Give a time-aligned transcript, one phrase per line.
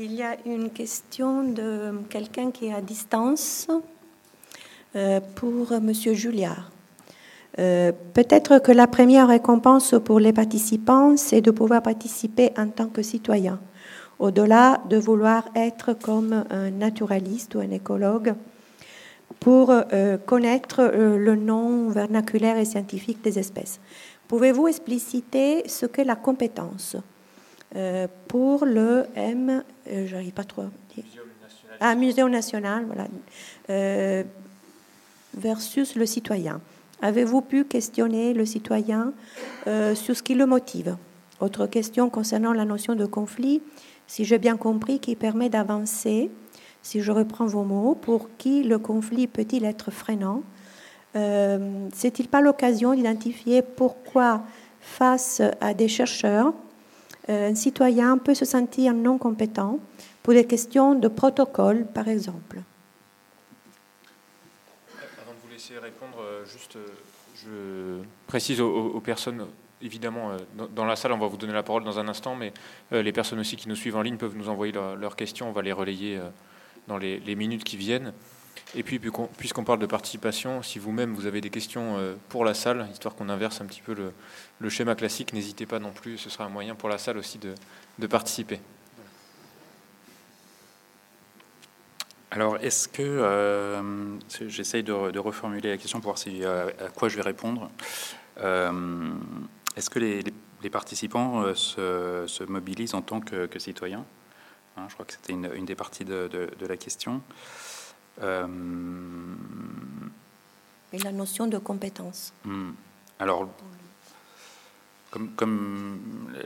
[0.00, 3.68] Il y a une question de quelqu'un qui est à distance
[4.96, 6.72] euh, pour Monsieur Julliard.
[7.60, 12.88] Euh, peut-être que la première récompense pour les participants, c'est de pouvoir participer en tant
[12.88, 13.60] que citoyen,
[14.18, 18.34] au-delà de vouloir être comme un naturaliste ou un écologue,
[19.38, 23.78] pour euh, connaître le nom vernaculaire et scientifique des espèces.
[24.26, 26.96] Pouvez-vous expliciter ce qu'est la compétence
[28.28, 31.04] pour le M, euh, j'arrive pas trop à dire.
[31.80, 33.06] Ah, Muséum national, voilà,
[33.70, 34.22] euh,
[35.36, 36.60] versus le citoyen.
[37.02, 39.12] Avez-vous pu questionner le citoyen
[39.66, 40.96] sur ce qui le motive?
[41.40, 43.60] Autre question concernant la notion de conflit,
[44.06, 46.30] si j'ai bien compris, qui permet d'avancer,
[46.82, 50.42] si je reprends vos mots, pour qui le conflit peut-il être freinant?
[51.14, 54.44] C'est-il pas l'occasion d'identifier pourquoi,
[54.80, 56.52] face à des chercheurs, euh,
[57.28, 59.78] un citoyen peut se sentir non compétent
[60.22, 62.60] pour des questions de protocole, par exemple.
[65.22, 66.86] Avant de vous laisser répondre, euh, juste, euh,
[67.36, 69.46] je précise aux, personnes,
[69.82, 70.36] évidemment,
[70.74, 72.52] dans la salle, on va vous donner la parole dans un instant, mais
[72.90, 75.62] les personnes aussi qui nous suivent en ligne peuvent nous envoyer leurs questions, on va
[75.62, 76.20] les relayer
[76.88, 78.12] dans les minutes qui viennent.
[78.76, 79.00] Et puis,
[79.36, 83.14] puisqu'on parle de participation, si vous-même vous avez des questions euh, pour la salle, histoire
[83.14, 83.94] qu'on inverse un petit peu
[84.60, 87.38] le, schéma classique, n'hésitez pas non plus, ce sera un moyen pour la salle aussi
[87.38, 88.60] de, participer.
[92.32, 97.16] Alors, est-ce que euh, j'essaye de, reformuler la question pour voir euh, à quoi je
[97.16, 97.70] vais répondre
[98.36, 100.24] Est-ce que les,
[100.70, 104.04] participants se, mobilisent en tant que, citoyens?
[104.76, 107.22] Hein, Je crois que c'était une, des parties de, la question.
[108.22, 108.46] Euh,
[110.92, 112.32] Et la notion de compétence.
[112.44, 112.72] Hmm.
[113.18, 113.48] Alors,
[115.36, 116.00] comme,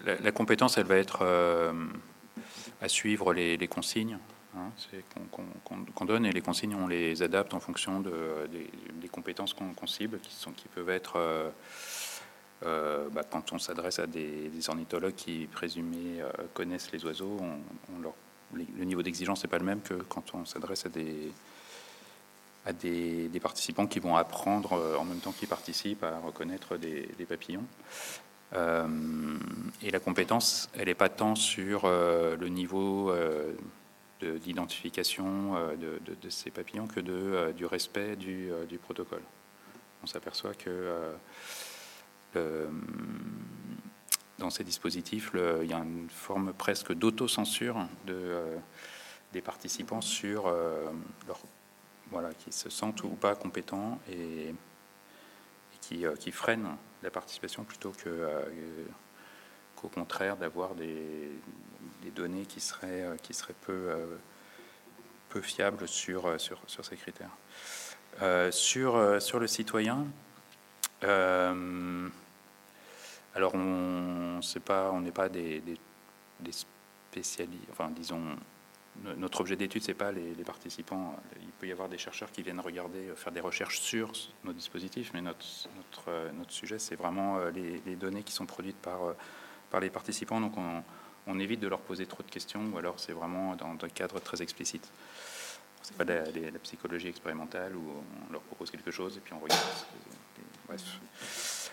[0.04, 1.72] la, compétence, elle va être euh,
[2.80, 4.18] à suivre les, consignes
[4.56, 4.70] hein,
[5.94, 8.12] qu'on donne et les consignes, on les adapte en fonction de,
[9.00, 11.18] des, compétences qu'on cible, qui, sont, qui peuvent être,
[12.64, 16.22] euh, bah, quand on s'adresse à des, ornithologues qui présumés
[16.52, 18.12] connaissent les oiseaux, on, leur,
[18.54, 21.32] le niveau d'exigence n'est pas le même que quand on s'adresse à des
[22.68, 27.08] à des, participants qui vont apprendre euh, en même temps qu'ils participent à reconnaître des,
[27.26, 27.64] papillons.
[28.54, 28.86] Euh,
[29.82, 33.12] et la compétence, elle n'est pas tant sur euh, le niveau
[34.20, 38.50] d'identification de, ces papillons que de, du respect du,
[38.82, 39.22] protocole.
[40.02, 40.92] On s'aperçoit que
[44.38, 48.42] dans ces dispositifs, il y a une forme presque d'autocensure de,
[49.32, 50.52] des participants sur
[51.26, 51.38] leur
[52.10, 54.54] voilà, qui se sentent ou pas compétents et,
[55.80, 58.42] qui, euh, qui, freinent la participation plutôt que, euh,
[59.76, 61.30] qu'au contraire d'avoir des,
[62.14, 63.90] données qui seraient, euh, qui seraient peu,
[65.28, 67.30] peu fiables sur, sur, sur ces critères.
[68.50, 70.06] sur, sur le citoyen,
[73.34, 75.78] alors on n'est pas, pas des, des,
[76.40, 78.24] des spécialistes, enfin disons
[79.16, 81.16] notre objet d'étude, c'est pas les, participants.
[81.40, 84.12] Il peut y avoir des chercheurs qui viennent regarder, euh, faire des recherches sur
[84.44, 85.68] nos dispositifs, mais notre,
[86.08, 89.00] euh, sujet, c'est vraiment euh, les, données qui sont produites par,
[89.70, 90.40] par les participants.
[90.40, 93.88] Donc, on, évite de leur poser trop de questions, ou alors c'est vraiment dans un
[93.90, 94.90] cadre très explicite.
[95.82, 97.84] C'est pas la, la, psychologie expérimentale où
[98.26, 99.60] on leur propose quelque chose et puis on regarde.
[100.66, 101.70] Bref.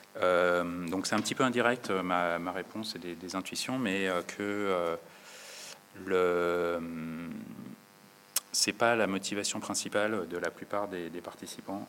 [0.89, 4.97] donc c'est un petit peu indirect ma, ma réponse et des intuitions, mais que
[6.05, 6.79] le
[8.55, 11.85] c'est pas la motivation principale de la plupart des, participants.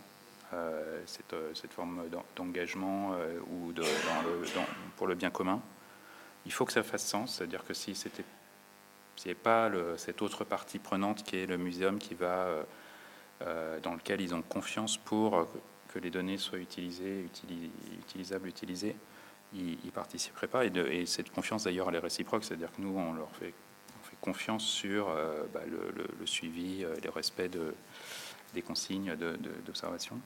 [0.53, 2.03] Euh, cette, cette, forme
[2.37, 3.73] d'engagement euh, ou
[4.97, 5.61] pour le bien commun.
[6.45, 11.25] Il faut que ça fasse sens, c'est-à-dire que si c'était pas cette autre partie prenante
[11.25, 12.49] qui est le muséum qui va
[13.43, 15.49] euh, dans lequel ils ont confiance pour
[15.93, 17.27] que les données soient utilisées,
[17.99, 18.97] utilisables, utilisées,
[19.53, 20.65] ils, ne participeraient pas.
[20.65, 23.53] Et cette confiance d'ailleurs elle est réciproque, c'est-à-dire que nous on leur fait
[24.27, 27.75] confiance sur euh, bah, le, suivi et le respect de,
[28.55, 29.17] des consignes
[29.65, 30.21] d'observation.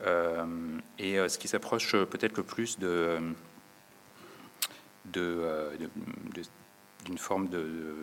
[0.00, 3.20] Euh, et euh, ce qui s'approche peut-être le plus de,
[5.04, 7.94] d'une forme de,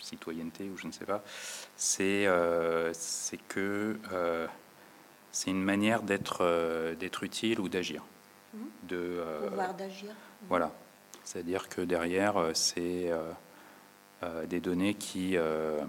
[0.00, 1.22] citoyenneté ou je ne sais pas,
[1.76, 2.26] c'est
[2.92, 3.98] c'est que
[5.30, 8.02] c'est une manière d'être d'être utile ou d'agir.
[8.52, 8.58] Mmh.
[8.82, 10.10] De pouvoir d'agir.
[10.48, 10.72] Voilà,
[11.22, 13.12] c'est-à-dire que derrière c'est
[14.22, 15.36] euh, des données qui...
[15.36, 15.80] Euh,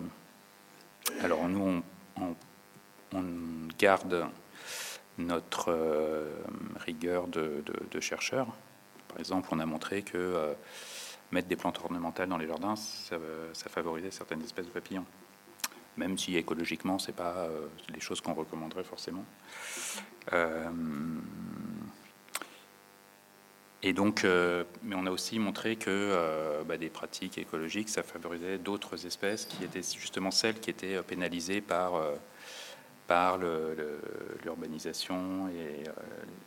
[1.22, 1.82] alors nous,
[2.18, 2.36] on,
[3.80, 4.28] garde
[5.18, 6.30] notre euh,
[6.76, 7.64] rigueur de,
[8.00, 8.48] chercheurs.
[9.08, 10.54] Par exemple, on a montré que
[11.32, 13.16] mettre des plantes ornementales dans les jardins, ça,
[13.54, 15.06] ça favorisait certaines espèces de papillons.
[15.98, 17.48] Même si écologiquement, ce n'est pas
[17.92, 19.26] les choses qu'on recommanderait forcément.
[23.82, 24.26] Et donc,
[24.84, 29.64] mais on a aussi montré que bah, des pratiques écologiques, ça favorisait d'autres espèces qui
[29.64, 31.94] étaient justement celles qui étaient pénalisées par
[33.10, 33.40] par
[34.44, 35.50] l'urbanisation.
[35.50, 35.92] Et euh,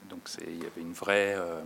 [0.08, 1.60] donc il y avait une vraie, euh,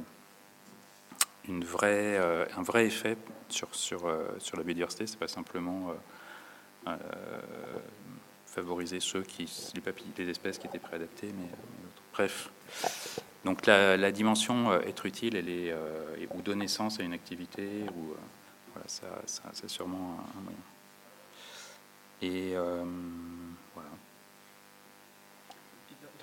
[1.46, 3.18] une vraie, euh, un vrai effet
[3.50, 5.06] sur, sur, sur la biodiversité.
[5.06, 5.94] C'est pas simplement
[8.46, 11.50] favoriser ceux qui, les, les espèces qui étaient préadaptées, mais
[12.14, 12.50] bref.
[13.46, 15.72] Donc la, dimension être utile, elle est,
[16.34, 18.14] ou donner sens à une activité, ou
[18.72, 20.58] voilà, ça, ça c'est sûrement un, moyen.
[22.22, 22.56] Et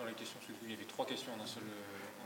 [0.03, 1.63] dans les questions, il y avait trois questions en un seul,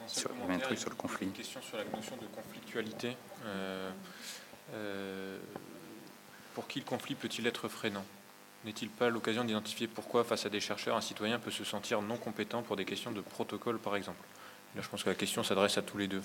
[0.03, 1.27] en sur, Un truc sur le conflit.
[1.27, 3.15] Une question sur la notion de conflictualité.
[3.45, 3.91] Euh,
[4.73, 5.37] euh,
[6.55, 8.05] pour qui le conflit peut-il être freinant?
[8.65, 12.17] N'est-il pas l'occasion d'identifier pourquoi, face à des chercheurs, un citoyen peut se sentir non
[12.17, 14.19] compétent pour des questions de protocole, par exemple?
[14.77, 16.21] Là, je pense que la question s'adresse à tous les deux.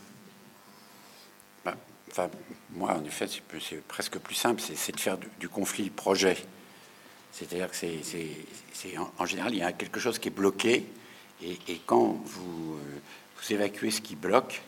[1.65, 1.75] Bah,
[2.11, 2.29] enfin,
[2.73, 6.37] moi, en effet, c'est presque plus simple, c'est de faire du, conflit projet.
[7.33, 10.85] C'est-à-dire que c'est, en, général, il y a quelque chose qui est bloqué
[11.43, 13.01] et, quand vous, euh,
[13.41, 14.61] vous, évacuez ce qui bloque,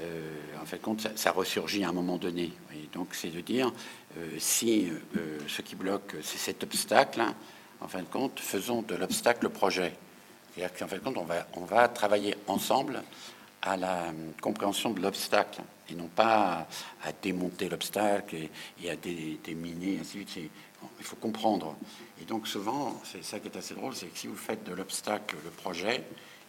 [0.00, 2.52] euh, en fait, compte, ça, ressurgit à un moment donné.
[2.74, 3.72] Et donc, c'est de dire,
[4.18, 4.88] euh, si
[5.46, 7.22] ce qui bloque, c'est cet obstacle,
[7.80, 9.94] en fin de compte, faisons de l'obstacle le projet.
[10.60, 13.02] C'est-à-dire qu'en fin de compte, on va, travailler ensemble
[13.62, 14.12] à la
[14.42, 16.66] compréhension de l'obstacle et non pas
[17.02, 18.36] à, démonter l'obstacle
[18.82, 20.50] et, à déminer, ainsi de suite.
[20.98, 21.76] Il faut comprendre.
[22.20, 24.74] Et donc souvent, c'est ça qui est assez drôle, c'est que si vous faites de
[24.74, 26.04] l'obstacle le projet,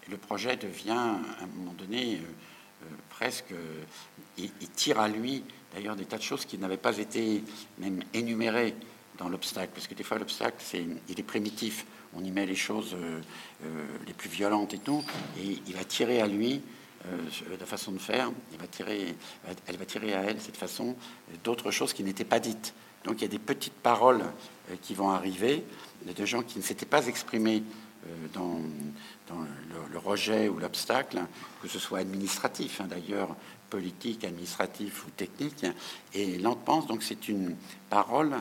[0.09, 2.19] le projet devient à un moment donné euh,
[2.83, 3.53] euh, presque,
[4.37, 7.45] il, tire à lui d'ailleurs des tas de choses qui n'avaient pas été
[7.77, 8.75] même énumérées
[9.17, 10.57] dans l'obstacle, parce que des fois l'obstacle,
[11.07, 11.85] il est primitif,
[12.15, 13.21] on y met les choses euh,
[14.07, 15.03] les plus violentes et tout,
[15.39, 16.61] et il va tirer à lui
[17.59, 19.15] la façon de faire, il va tirer,
[19.65, 20.95] elle va tirer à elle cette façon
[21.43, 22.75] d'autres choses qui n'étaient pas dites.
[23.05, 24.21] Donc il y a des petites paroles
[24.69, 25.63] euh, qui vont arriver
[26.05, 27.63] de gens qui ne s'étaient pas exprimés
[28.07, 28.59] euh, dans,
[29.91, 31.21] le, rejet ou l'obstacle,
[31.61, 33.35] que ce soit administratif, hein, d'ailleurs,
[33.69, 35.65] politique, administratif ou technique.
[36.13, 37.55] Et lentement, donc c'est une
[37.89, 38.35] parole,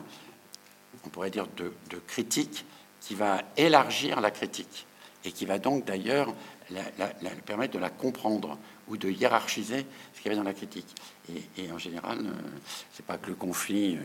[1.05, 1.71] on pourrait dire, de,
[2.07, 2.65] critique
[3.01, 4.85] qui va élargir la critique
[5.25, 6.33] et qui va donc d'ailleurs
[7.45, 8.57] permettre de la comprendre
[8.87, 10.87] ou de hiérarchiser ce qu'il y avait dans la critique.
[11.57, 12.31] Et, en général, euh,
[12.91, 13.99] c'est pas que le conflit, euh,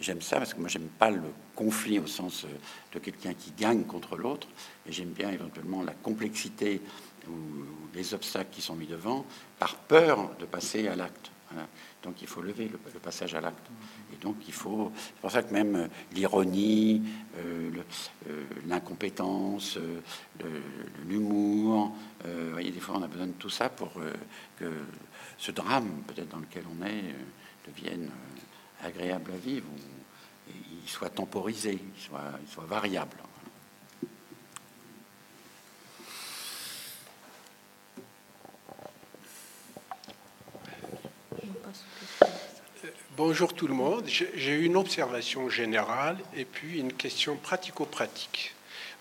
[0.00, 1.22] j'aime ça parce que moi j'aime pas le
[1.54, 2.48] conflit au sens euh,
[2.94, 4.48] de quelqu'un qui gagne contre l'autre,
[4.86, 6.80] et j'aime bien éventuellement la complexité
[7.28, 7.32] ou,
[7.94, 9.26] les obstacles qui sont mis devant
[9.58, 11.30] par peur de passer à l'acte.
[12.02, 13.70] Donc il faut lever le, passage à l'acte.
[14.12, 14.90] Et donc il faut.
[14.96, 17.02] C'est pour ça que même l'ironie,
[18.66, 19.78] l'incompétence,
[21.08, 21.94] l'humour,
[22.52, 23.92] voyez, des fois on a besoin de tout ça pour
[24.58, 24.66] que
[25.42, 30.52] ce drame, peut-être dans lequel on est, euh, devienne euh, agréable à vivre, ou
[30.84, 33.16] il soit temporisé, il il soit variable.
[43.14, 44.06] Bonjour tout le monde.
[44.06, 48.54] J'ai une observation générale et puis une question pratico-pratique.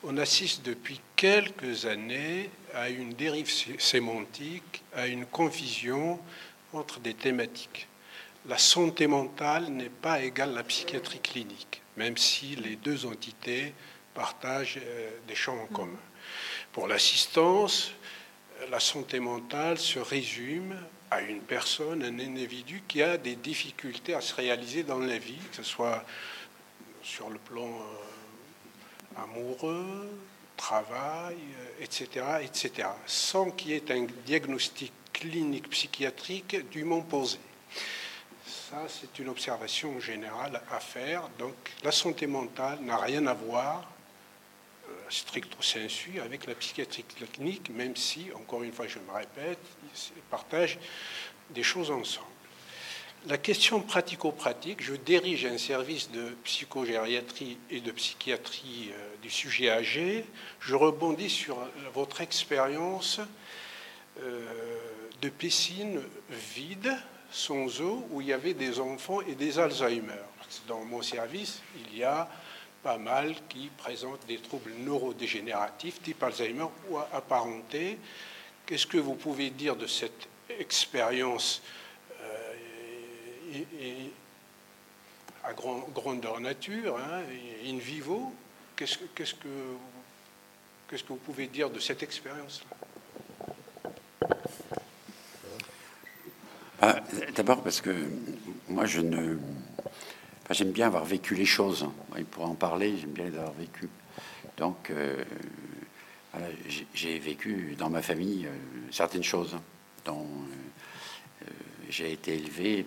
[0.03, 3.50] On assiste depuis quelques années à une dérive
[3.80, 6.20] sémantique, à une confusion
[6.74, 7.88] entre des thématiques.
[8.50, 13.74] La santé mentale n'est pas égale à la psychiatrie clinique, même si les deux entités
[14.13, 16.00] partagent euh, des champs en commun.
[16.74, 17.94] Pour l'assistance,
[18.70, 20.75] la santé mentale se résume
[21.12, 25.38] à une personne, un individu qui a des difficultés à se réaliser dans la vie,
[25.51, 26.03] que ce soit
[27.03, 30.10] sur le plan euh, amoureux,
[30.56, 31.36] travail,
[31.82, 37.39] etc., euh, etc., sans qu'il y ait un diagnostic clinique psychiatrique dûment posé.
[38.46, 41.27] Ça, c'est une observation générale à faire.
[41.38, 43.86] Donc, la santé mentale n'a rien à voir,
[45.12, 47.03] stricto sensu, avec la psychiatrie
[47.34, 49.60] clinique, même si, encore une fois, je me répète,
[50.15, 50.80] ils partagent
[51.50, 52.27] des choses ensemble.
[53.27, 59.70] La question pratico-pratique, je dirige un service de psychogériatrie et de psychiatrie euh, du sujet
[59.70, 60.25] âgé.
[60.60, 61.56] Je rebondis sur
[61.94, 63.20] votre expérience
[64.22, 64.48] euh,
[65.22, 66.01] de piscine
[66.56, 66.98] vide,
[67.30, 70.24] sans eau, où il y avait des enfants et des Alzheimer.
[70.68, 72.27] Dans mon service, il y a
[72.84, 77.98] pas mal qui présentent des troubles neurodégénératifs type Alzheimer ou apparentés.
[78.66, 81.62] Qu'est-ce que vous pouvez dire de cette expérience
[83.54, 84.12] et,
[85.44, 87.22] à grandeur nature, hein,
[87.66, 88.34] in vivo?
[88.76, 88.98] Qu'est-ce
[89.36, 89.48] que,
[91.08, 92.68] vous pouvez dire de cette expérience-là?
[96.82, 97.00] Ah,
[97.36, 97.96] D'abord parce que
[98.68, 99.38] moi, je ne...
[100.53, 101.88] j'aime bien avoir vécu les choses.
[102.17, 103.89] Il pourrait en parler, j'aime bien les avoir vécues.
[104.58, 105.24] Donc, euh,
[106.93, 108.55] j'ai vécu dans ma famille euh,
[108.91, 109.58] certaines choses.
[110.05, 110.27] Dont
[111.41, 111.46] euh,
[111.89, 112.86] j'ai été élevé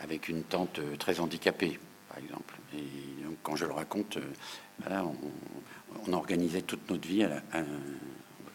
[0.00, 2.54] avec une tante très handicapée, par exemple.
[2.74, 4.18] Et donc, quand je le raconte,
[4.86, 7.26] on, organisait toute notre vie,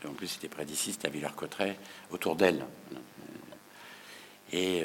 [0.07, 1.77] en plus c'était près d'ici, c'était à Villers-Cotterêts,
[2.11, 2.65] autour d'elle.
[4.53, 4.83] Et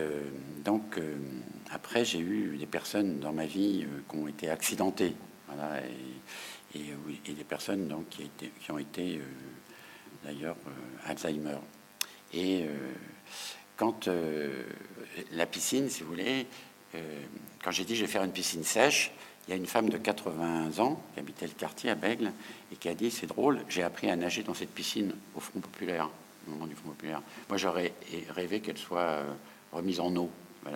[0.64, 0.98] donc,
[1.70, 5.14] après, j'ai eu des personnes dans ma vie qui ont été accidentées.
[6.74, 9.20] Et, des personnes donc, qui, ont été euh,
[10.24, 11.58] d'ailleurs euh, Alzheimer.
[12.32, 12.92] Et euh,
[13.76, 14.08] quand
[15.32, 16.46] la piscine, si vous voulez,
[17.62, 19.10] quand j'ai dit je vais faire une piscine sèche,
[19.46, 22.32] il y a une femme de 80 ans qui habitait le quartier à Bègle
[22.72, 25.58] et qui a dit c'est drôle, j'ai appris à nager dans cette piscine au Front
[25.58, 26.08] populaire,
[26.46, 27.20] au moment du Front populaire.
[27.48, 27.92] Moi j'aurais
[28.30, 29.24] rêvé qu'elle soit
[29.72, 30.30] remise en eau.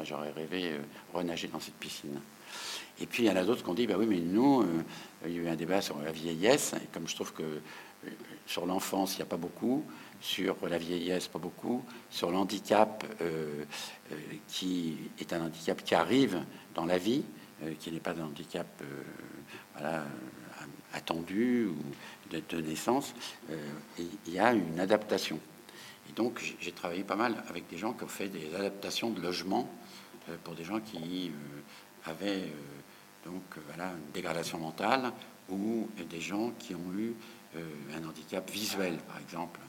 [0.04, 0.78] J'aurais rêvé
[1.12, 2.20] renager dans cette piscine.
[3.00, 4.82] Et puis il y en a d'autres qui ont dit bah oui, mais nous, euh,
[5.26, 8.10] il y a eu un débat sur la vieillesse, et comme je trouve que euh,
[8.46, 9.84] sur l'enfance, il n'y a pas beaucoup,
[10.20, 13.64] sur la vieillesse, pas beaucoup, sur l'handicap, euh,
[14.48, 16.42] qui est un handicap qui arrive
[16.74, 17.22] dans la vie,
[17.80, 18.66] qui n'est pas un handicap
[20.92, 21.76] attendu ou
[22.30, 23.14] de naissance,
[23.98, 25.40] il y a une adaptation.
[26.08, 29.20] Et donc j'ai travaillé pas mal avec des gens qui ont fait des adaptations de
[29.20, 29.68] logement
[30.44, 31.32] pour des gens qui
[32.04, 32.50] avaient
[33.24, 35.12] donc euh, voilà, une dégradation mentale
[35.50, 37.14] ou des gens qui ont eu
[37.56, 37.60] euh,
[37.96, 39.60] un handicap visuel, par exemple.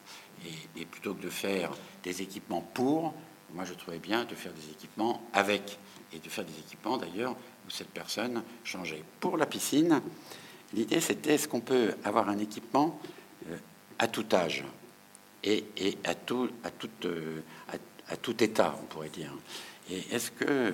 [0.76, 1.72] Et, plutôt que de faire
[2.04, 3.14] des équipements pour,
[3.54, 5.78] moi je trouvais bien de faire des équipements avec,
[6.14, 7.36] et de faire des équipements d'ailleurs
[7.68, 9.04] où cette personne changeait.
[9.20, 10.02] Pour la piscine,
[10.74, 13.00] l'idée c'était est-ce qu'on peut avoir un équipement
[13.50, 13.58] euh,
[13.98, 14.64] à tout âge?
[15.44, 15.64] Et,
[16.04, 16.72] à, tout, à,
[18.18, 19.32] tout, état, on pourrait dire.
[19.90, 20.74] Et est-ce que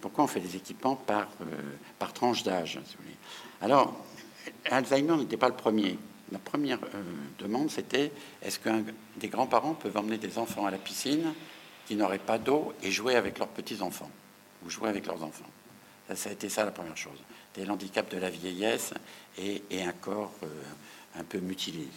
[0.00, 2.80] pourquoi on fait des équipements par euh, tranche d'âge
[3.60, 3.94] Alors,
[4.70, 5.98] Alzheimer n'était pas le premier.
[6.32, 7.02] La première euh,
[7.38, 8.10] demande, c'était
[8.42, 8.70] est-ce que
[9.16, 11.32] des grands-parents peuvent emmener des enfants à la piscine
[11.86, 14.10] qui n'auraient pas d'eau et jouer avec leurs petits enfants
[14.64, 15.50] ou jouer avec leurs enfants?
[16.14, 17.18] Ça, a été ça la première chose.
[17.56, 18.92] Des handicaps de la vieillesse
[19.38, 20.46] et, un corps euh,
[21.18, 21.88] un peu mutilé.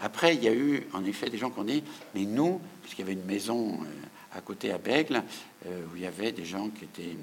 [0.00, 3.02] Après, il y a eu en effet des gens qui ont dit mais nous, puisqu'il
[3.02, 3.80] y avait une maison
[4.32, 5.22] à côté à Bègle,
[5.66, 7.16] euh, où il y avait des gens qui étaient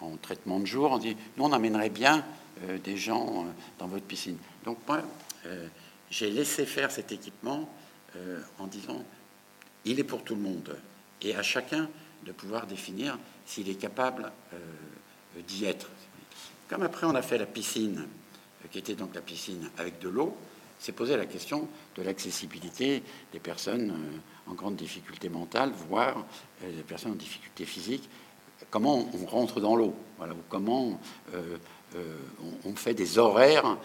[0.00, 0.90] en traitement de jour.
[0.90, 2.24] On dit, nous, on amènerait bien
[2.64, 4.38] euh, des gens euh, dans votre piscine.
[4.64, 5.02] Donc moi,
[6.10, 7.68] j'ai laissé faire cet équipement
[8.58, 9.04] en disant,
[9.84, 10.76] il est pour tout le monde,
[11.22, 11.88] et à chacun
[12.24, 14.32] de pouvoir définir s'il est capable
[15.46, 15.88] d'y être.
[16.68, 18.06] Comme après on a fait la piscine,
[18.70, 20.36] qui était donc la piscine avec de l'eau,
[20.78, 23.94] c'est posé la question de l'accessibilité des personnes
[24.46, 26.24] en grande difficulté mentale, voire
[26.60, 28.08] des euh, personnes en difficulté physique,
[28.70, 31.00] comment on rentre dans l'eau, voilà, ou comment
[31.34, 31.56] euh,
[31.96, 32.16] euh,
[32.64, 33.76] on, fait des horaires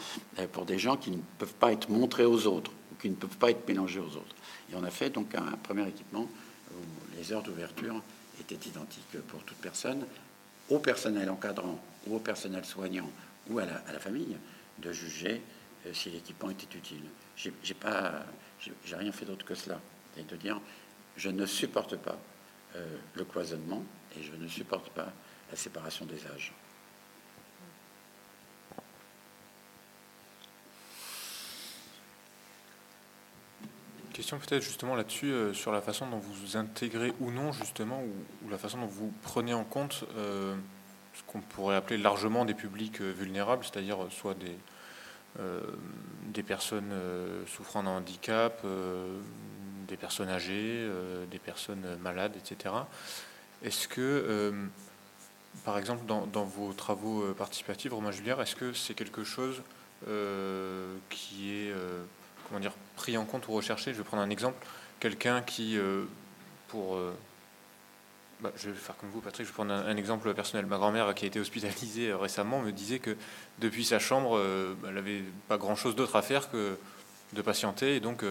[0.51, 3.37] pour des gens qui ne peuvent pas être montrés aux autres, ou qui ne peuvent
[3.37, 4.35] pas être mélangés aux autres.
[4.71, 6.27] Et on a fait donc un premier équipement
[6.71, 8.01] où les heures d'ouverture
[8.39, 10.05] étaient identiques pour toute personne,
[10.69, 13.09] au personnel encadrant, ou au personnel soignant,
[13.49, 14.37] ou à la, famille,
[14.79, 15.41] de juger
[15.93, 17.03] si l'équipement était utile.
[17.35, 18.25] J'ai pas,
[18.85, 19.79] j'ai rien fait d'autre que cela
[20.17, 20.59] et de dire
[21.17, 22.17] je ne supporte pas
[22.75, 23.83] euh, le cloisonnement
[24.17, 25.11] et je ne supporte pas
[25.49, 26.53] la séparation des âges.
[34.13, 38.49] Question peut-être justement là-dessus, euh, sur la façon dont vous intégrez ou non justement, ou,
[38.49, 40.55] la façon dont vous prenez en compte euh,
[41.13, 44.57] ce qu'on pourrait appeler largement des publics vulnérables, c'est-à-dire soit des,
[46.27, 46.91] des personnes
[47.47, 48.65] souffrant d'un handicap,
[49.91, 52.73] des personnes âgées, euh, des personnes malades, etc.
[53.61, 54.51] Est-ce que, euh,
[55.65, 59.61] par exemple, dans, vos travaux euh, participatifs, Romain Julliard, est-ce que c'est quelque chose
[61.09, 61.71] qui est
[62.47, 63.93] comment dire, pris en compte ou recherché?
[63.93, 64.57] Je vais prendre un exemple.
[64.99, 65.77] Quelqu'un qui,
[66.69, 66.97] pour
[68.41, 69.45] bah, je vais faire comme vous, Patrick.
[69.45, 70.65] Je vais prendre un, exemple personnel.
[70.65, 73.15] Ma grand-mère, qui a été hospitalisée récemment, me disait que
[73.59, 74.41] depuis sa chambre,
[74.87, 76.77] elle n'avait pas grand-chose d'autre à faire que
[77.33, 77.95] de patienter.
[77.95, 78.23] Et donc,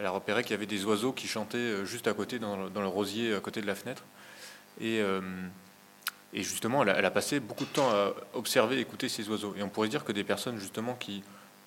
[0.00, 2.56] elle a repéré qu'il y avait des oiseaux qui chantaient euh, juste à côté, dans
[2.56, 4.02] le, rosier à côté de la fenêtre.
[4.80, 5.20] Et, euh,
[6.32, 9.54] et justement, elle a, passé beaucoup de temps à observer écouter ces oiseaux.
[9.58, 11.22] Et on pourrait dire que des personnes justement qui,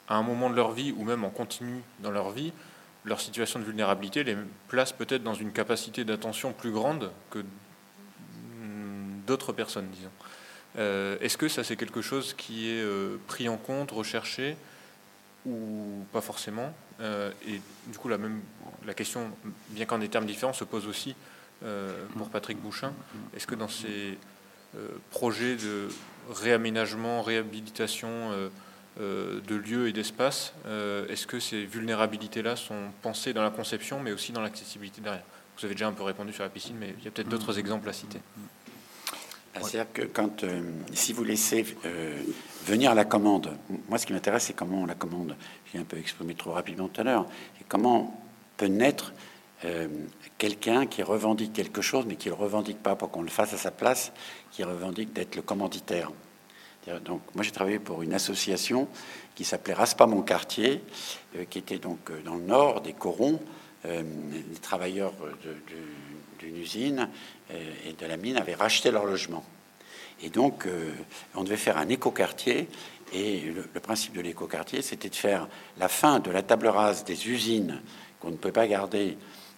[0.07, 2.53] à un moment de leur vie, ou même en continu dans leur vie,
[3.05, 4.35] leur situation de vulnérabilité les
[4.67, 7.43] place peut-être dans une capacité d'attention plus grande que
[9.25, 10.11] d'autres personnes, disons.
[11.21, 12.83] Est-ce que ça, c'est quelque chose qui est
[13.27, 14.57] pris en compte, recherché,
[15.45, 16.73] ou pas forcément?
[16.99, 18.41] Et du coup, la, même,
[18.85, 19.29] la question,
[19.69, 21.15] bien qu'en des termes différents, se pose aussi
[22.17, 22.91] pour Patrick Bouchin.
[23.35, 24.17] Est-ce que dans ces
[25.11, 25.89] projets de
[26.31, 28.49] réaménagement, réhabilitation
[28.99, 33.99] euh, de lieux et d'espaces, euh, est-ce que ces vulnérabilités-là sont pensées dans la conception,
[33.99, 35.23] mais aussi dans l'accessibilité derrière?
[35.57, 37.57] Vous avez déjà un peu répondu sur la piscine, mais il y a peut-être d'autres
[37.57, 38.19] exemples à citer.
[39.55, 40.61] Ah, c'est-à-dire que quand, euh,
[40.93, 41.65] si vous laissez
[42.65, 43.55] venir la commande,
[43.87, 45.35] moi ce qui m'intéresse c'est comment la commande,
[45.71, 47.27] j'ai un peu exprimé trop rapidement tout à l'heure,
[47.61, 48.19] et comment
[48.57, 49.13] peut naître
[50.37, 53.53] quelqu'un qui revendique quelque chose, mais qui ne le revendique pas pour qu'on le fasse
[53.53, 54.11] à sa place,
[54.51, 56.11] qui revendique d'être le commanditaire.
[57.05, 58.87] Donc, moi, j'ai travaillé pour une association
[59.35, 60.83] qui s'appelait Raspa Mon Quartier,
[61.35, 63.39] euh, qui était donc euh, dans le nord des Corons,
[63.85, 65.13] euh, les travailleurs
[66.39, 67.09] d'une usine
[67.51, 69.43] et de la mine avaient racheté leur logement.
[70.21, 70.67] Et donc,
[71.35, 72.67] on devait faire un écoquartier.
[73.13, 75.47] Et le, principe de l'écoquartier, c'était de faire
[75.77, 77.81] la fin de la table rase des usines
[78.19, 79.17] qu'on ne peut pas garder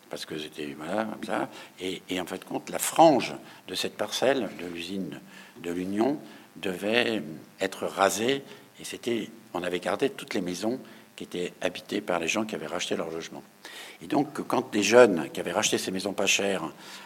[0.09, 1.49] parce que c'était voilà comme ça.
[1.79, 3.33] Et, en fait, compte, la frange
[3.67, 5.19] de cette parcelle de l'usine
[5.61, 6.19] de l'Union
[6.57, 7.21] devait
[7.59, 8.43] être rasé
[8.79, 10.79] et c'était, on avait gardé toutes les maisons
[11.15, 13.43] qui étaient habitées par les gens qui avaient racheté leur logement.
[14.01, 16.63] Et donc, quand des jeunes qui avaient racheté ces maisons pas chères,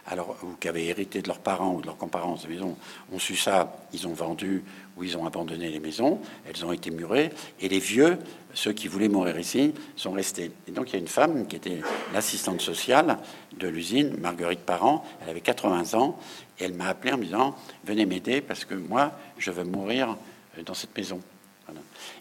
[0.07, 2.75] alors, ou qui avaient hérité de leurs parents ou de leurs comparants ces maisons,
[3.11, 4.63] ont su ça, ils ont vendu
[4.97, 8.17] ou ils ont abandonné les maisons, elles ont été murées, et les vieux,
[8.53, 10.51] ceux qui voulaient mourir ici, sont restés.
[10.67, 11.81] Et donc, il y a une femme qui était
[12.13, 13.17] l'assistante sociale
[13.57, 16.19] de l'usine, Marguerite Parent, elle avait 80 ans,
[16.59, 20.17] et elle m'a appelé en me disant Venez m'aider parce que moi, je veux mourir
[20.65, 21.21] dans cette maison.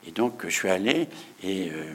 [0.06, 1.08] Et donc, je suis allé
[1.42, 1.94] et euh,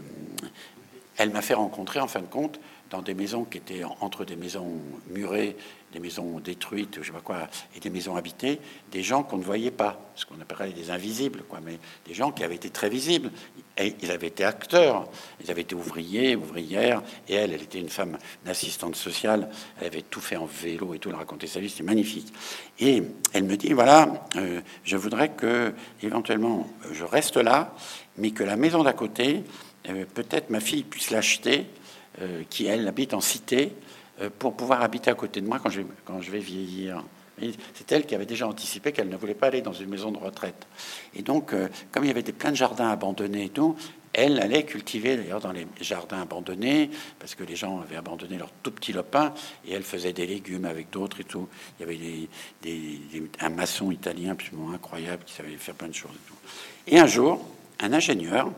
[1.17, 4.35] elle m'a fait rencontrer, en fin de compte, dans des maisons qui étaient entre des
[4.35, 4.71] maisons
[5.09, 5.55] murées,
[5.93, 8.59] des maisons détruites, je sais pas quoi, et des maisons habitées,
[8.91, 12.31] des gens qu'on ne voyait pas, ce qu'on appellerait des invisibles, quoi, mais des gens
[12.31, 13.31] qui avaient été très visibles.
[13.79, 15.07] Ils avaient été acteurs,
[15.43, 19.49] ils avaient été ouvriers, ouvrières, et elle, elle était une femme, assistante sociale,
[19.79, 22.31] elle avait tout fait en vélo et tout, elle racontait sa vie, c'était magnifique.
[22.79, 23.01] Et
[23.33, 25.73] elle me dit, voilà, euh, je voudrais que,
[26.03, 27.73] éventuellement, je reste là,
[28.17, 29.43] mais que la maison d'à côté,
[29.89, 31.65] euh, peut-être ma fille puisse l'acheter,
[32.21, 33.73] euh, qui elle habite en cité,
[34.21, 37.03] euh, pour pouvoir habiter à côté de moi quand je, quand je vais vieillir.
[37.73, 40.19] C'est elle qui avait déjà anticipé qu'elle ne voulait pas aller dans une maison de
[40.19, 40.67] retraite.
[41.15, 41.53] Et donc,
[41.91, 43.75] comme il y avait des, plein de jardins abandonnés et tout,
[44.13, 48.51] elle allait cultiver d'ailleurs dans les jardins abandonnés, parce que les gens avaient abandonné leurs
[48.61, 49.33] tout petits lopins,
[49.65, 51.49] et elle faisait des légumes avec d'autres et tout.
[51.79, 52.29] Il y avait
[52.61, 56.35] des, un maçon italien absolument incroyable qui savait faire plein de choses et tout.
[56.87, 57.43] Et un jour,
[57.79, 58.51] un ingénieur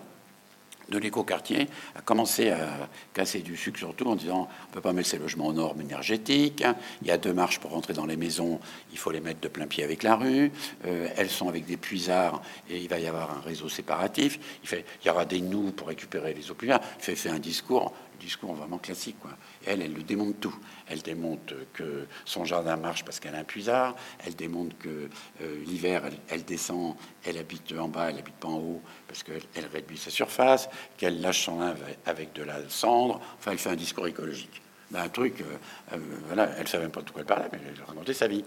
[0.89, 5.09] de l'écoquartier a commencé à casser du sucre surtout en disant on peut pas mettre
[5.09, 6.63] ces logements aux normes énergétiques,
[7.01, 8.59] il y a deux marches pour rentrer dans les maisons,
[8.91, 10.51] il faut les mettre de plein pied avec la rue,
[10.85, 14.83] euh, elles sont avec des puisards et il va y avoir un réseau séparatif, il,
[15.05, 18.77] y aura des nous pour récupérer les eaux pluviales, il fait, un discours discours vraiment
[18.77, 19.17] classique.
[19.65, 20.55] Elle, elle le démonte tout.
[20.87, 23.95] Elle démonte que son jardin marche parce qu'elle a un puisard.
[24.25, 25.09] Elle démonte que
[25.41, 29.41] euh, l'hiver, elle, descend, elle habite en bas, elle habite pas en haut parce qu'elle
[29.55, 30.69] elle réduit sa surface.
[30.97, 33.19] Qu'elle lâche son linge avec de la cendre.
[33.39, 34.61] Enfin, elle fait un discours écologique.
[34.91, 35.97] Ben, un truc, euh, euh,
[36.27, 38.43] voilà, elle savait même pas de quoi elle parlait, mais elle racontait sa vie.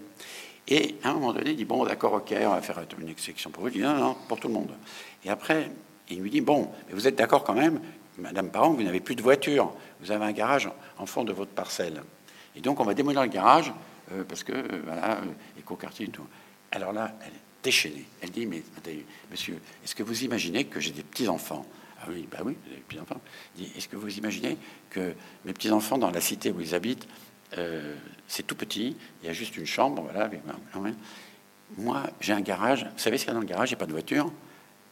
[0.67, 3.49] Et à un moment donné, il dit Bon, d'accord, ok, on va faire une exception
[3.49, 3.69] pour vous.
[3.69, 4.71] Il dit Non, non, pour tout le monde.
[5.25, 5.71] Et après,
[6.09, 7.81] il lui dit Bon, mais vous êtes d'accord quand même
[8.19, 11.51] Madame Parent, vous n'avez plus de voiture, vous avez un garage en fond de votre
[11.51, 12.01] parcelle.
[12.55, 13.73] Et donc, on va démolir le garage
[14.11, 15.25] euh, parce que, euh, voilà, euh,
[15.59, 16.25] écoquartier et tout.
[16.71, 18.05] Alors là, elle est déchaînée.
[18.21, 18.63] Elle dit Mais
[19.31, 21.65] monsieur, est-ce que vous imaginez que j'ai des petits-enfants?
[22.01, 23.19] Ah oui, bah oui, des petits-enfants.
[23.59, 24.57] Est-ce que vous imaginez
[24.89, 25.13] que
[25.45, 27.07] mes petits-enfants, dans la cité où ils habitent,
[28.27, 30.29] c'est tout petit, il y a juste une chambre, voilà.
[31.77, 32.83] Moi, j'ai un garage.
[32.83, 33.69] Vous savez ce qu'il y a dans le garage?
[33.69, 34.31] Il n'y a pas de voiture.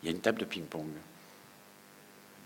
[0.04, 0.86] Il y a une table de ping-pong.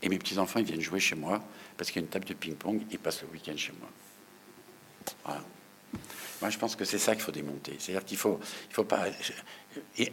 [0.02, 1.42] Et mes petits-enfants, ils viennent jouer chez moi
[1.78, 5.38] parce qu'il y a une table de ping-pong, ils passent le week-end chez moi.
[6.42, 7.76] Moi, je pense que c'est ça qu'il faut démonter.
[7.78, 9.06] C'est-à-dire qu'il faut, il faut pas.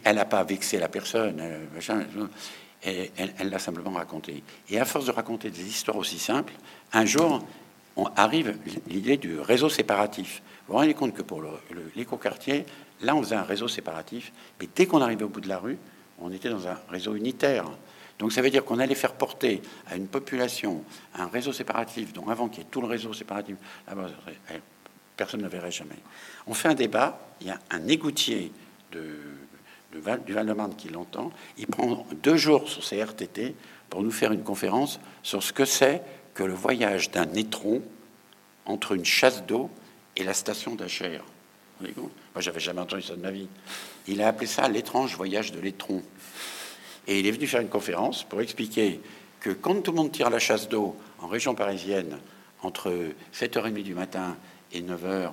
[0.03, 1.41] elle n'a pas vexé la personne,
[2.83, 4.43] et elle l'a simplement raconté.
[4.69, 6.53] Et à force de raconter des histoires aussi simples,
[6.93, 7.43] un jour,
[7.95, 10.41] on arrive l'idée du réseau séparatif.
[10.67, 11.43] Vous vous rendez compte que pour
[11.95, 12.65] l'écoquartier,
[13.01, 15.77] là, on faisait un réseau séparatif, mais dès qu'on arrivait au bout de la rue,
[16.19, 17.65] on était dans un réseau unitaire.
[18.19, 20.83] Donc ça veut dire qu'on allait faire porter à une population
[21.15, 23.55] un réseau séparatif, dont avant qu'il y ait tout le réseau séparatif,
[25.15, 25.95] personne ne verrait jamais.
[26.45, 28.51] On fait un débat, il y a un égoutier
[28.91, 33.55] du Val-de-Marne qui l'entend, il prend deux jours sur ses RTT
[33.89, 36.01] pour nous faire une conférence sur ce que c'est
[36.33, 37.81] que le voyage d'un étron
[38.65, 39.69] entre une chasse d'eau
[40.15, 41.23] et la station d'Achère.
[41.81, 43.47] Moi, j'avais jamais entendu ça de ma vie.
[44.07, 46.03] Il a appelé ça l'étrange voyage de l'étron.
[47.09, 49.01] Et il est venu faire une conférence pour expliquer
[49.39, 52.19] que quand tout le monde tire la chasse d'eau en région parisienne,
[52.61, 52.93] entre
[53.33, 54.37] 7h30 du matin
[54.71, 55.31] et 9h,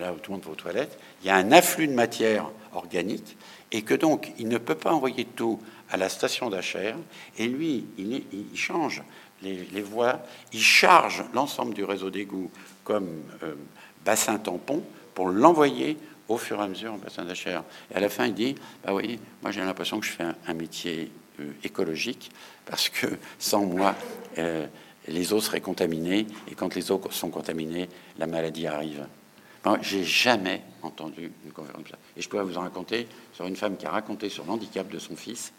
[0.00, 2.50] là où tout le monde va aux toilettes, il y a un afflux de matière
[2.72, 3.36] organique
[3.72, 5.60] et que donc il ne peut pas envoyer tout
[5.90, 6.96] à la station d'Achères.
[7.36, 9.02] Et lui, il, change
[9.42, 10.20] les, voies,
[10.54, 12.50] il charge l'ensemble du réseau d'égout
[12.84, 13.54] comme euh,
[14.02, 14.82] bassin tampon
[15.14, 17.64] pour l'envoyer au fur et à mesure en bassin d'Achères.
[17.92, 20.54] Et à la fin, il dit Bah oui, moi j'ai l'impression que je fais un,
[20.54, 21.10] métier
[21.40, 22.30] euh, écologique
[22.66, 23.06] parce que
[23.38, 23.94] sans moi,
[24.38, 24.66] euh,
[25.08, 27.88] les eaux seraient contaminées et quand les eaux sont contaminées,
[28.18, 29.06] la maladie arrive.
[29.82, 31.98] J'ai jamais entendu une conférence comme ça.
[32.16, 34.98] Et je pourrais vous en raconter sur une femme qui a raconté sur l'handicap de
[34.98, 35.52] son fils.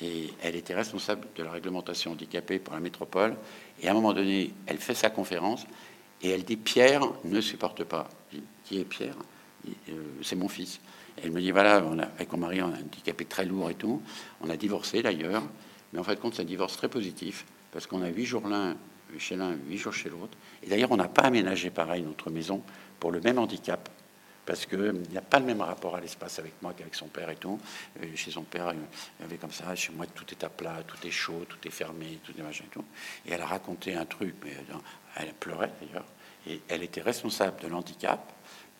[0.00, 3.36] Et elle était responsable de la réglementation handicapée pour la métropole.
[3.82, 5.66] Et à un moment donné, elle fait sa conférence
[6.22, 8.08] et elle dit Pierre ne supporte pas.
[8.64, 9.16] Qui est Pierre?
[10.22, 10.80] C'est mon fils.
[11.22, 14.02] elle me dit voilà, avec mon mari, on a un handicapé très lourd et tout.
[14.40, 15.42] On a divorcé d'ailleurs.
[15.92, 18.76] Mais en fait, compte, c'est un divorce très positif parce qu'on a huit jours l'un
[19.18, 20.36] chez l'un, huit jours chez l'autre.
[20.62, 22.62] Et d'ailleurs, on n'a pas aménagé pareil notre maison
[23.00, 23.88] pour le même handicap,
[24.44, 27.30] parce qu'il n'y a pas le même rapport à l'espace avec moi qu'avec son père
[27.30, 27.58] et tout.
[28.02, 28.72] Euh, chez son père,
[29.18, 31.70] il avait comme ça, chez moi, tout est à plat, tout est chaud, tout est
[31.70, 32.84] fermé, tout est machin et tout.
[33.26, 34.52] Et elle a raconté un truc, mais
[35.16, 36.06] elle pleurait d'ailleurs,
[36.46, 38.32] et elle était responsable de l'handicap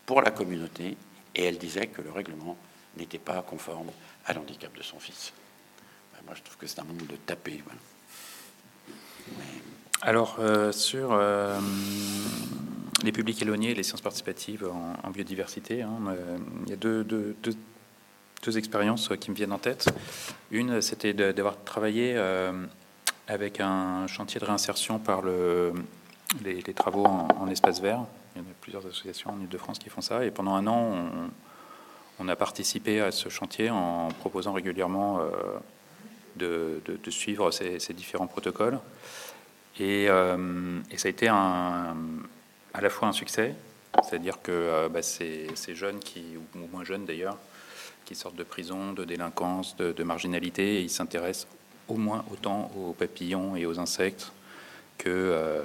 [0.06, 0.96] pour la communauté,
[1.34, 2.56] et elle disait que le règlement
[2.96, 3.90] n'était pas conforme
[4.24, 5.32] à l'handicap de son fils.
[6.14, 7.62] Ben, moi, je trouve que c'est un monde de taper.
[10.02, 11.58] Alors, euh, sur euh,
[13.02, 14.68] les publics éloignés et les sciences participatives
[15.02, 17.34] en, biodiversité, hein, euh, il y a deux,
[18.54, 19.88] expériences qui me viennent en tête.
[20.52, 22.16] Une, c'était d'avoir travaillé
[23.26, 25.72] avec un chantier de réinsertion par le,
[26.44, 28.04] les, travaux en, espace vert.
[28.36, 30.24] Il y en a plusieurs associations en Ile-de-France qui font ça.
[30.24, 31.08] Et pendant un an,
[32.18, 35.20] on, a participé à ce chantier en proposant régulièrement
[36.36, 38.78] de, de, suivre ces, différents protocoles.
[39.80, 41.96] Euh, et, ça a été un,
[42.74, 43.54] à la fois un succès,
[44.02, 47.38] c'est-à-dire que euh, bah, ces, jeunes, qui, ou moins jeunes d'ailleurs,
[48.04, 51.48] qui sortent de prison, de délinquance, de, marginalité, ils s'intéressent
[51.88, 54.32] au moins autant aux papillons et aux insectes
[54.98, 55.62] que euh,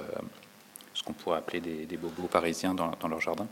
[0.94, 3.46] ce qu'on pourrait appeler des, bobos parisiens dans, leur jardin.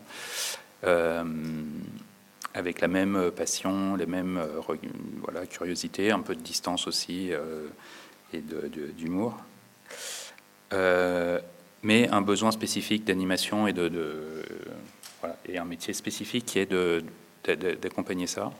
[2.54, 4.40] avec la même passion, les mêmes
[5.22, 7.30] voilà, curiosité, un peu de distance aussi
[8.32, 8.42] et
[8.96, 9.36] d'humour.
[10.72, 11.40] Euh,
[11.82, 13.90] mais un besoin spécifique d'animation et de,
[15.20, 16.72] voilà, et un métier spécifique qui est
[17.80, 18.52] d'accompagner ça,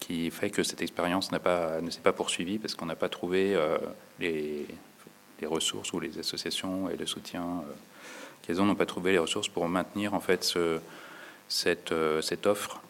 [0.00, 3.54] qui fait que cette expérience pas, ne s'est pas poursuivie parce qu'on n'a pas trouvé
[3.54, 3.78] euh,
[4.18, 4.66] les,
[5.40, 7.62] les, ressources ou les associations et le soutien
[8.44, 10.80] euh, qu'elles ont n'ont pas trouvé les ressources pour maintenir en fait ce,
[11.48, 12.80] cette, cette offre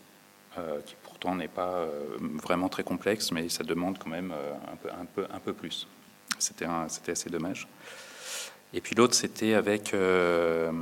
[0.86, 1.84] qui pourtant n'est pas
[2.20, 4.32] vraiment très complexe, mais ça demande quand même
[4.72, 5.88] un peu, un peu, un peu plus.
[6.38, 7.66] C'était, c'était assez dommage.
[8.74, 10.72] Et puis l'autre, c'était avec, euh,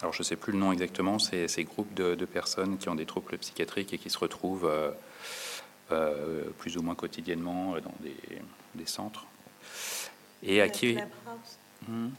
[0.00, 2.94] alors je ne sais plus le nom exactement, c'est ces groupes de, personnes qui ont
[2.94, 4.92] des troubles psychiatriques et qui se retrouvent euh,
[5.90, 9.26] euh, plus ou moins quotidiennement dans des, centres.
[10.44, 10.96] Et à qui...
[11.88, 12.10] Hmm,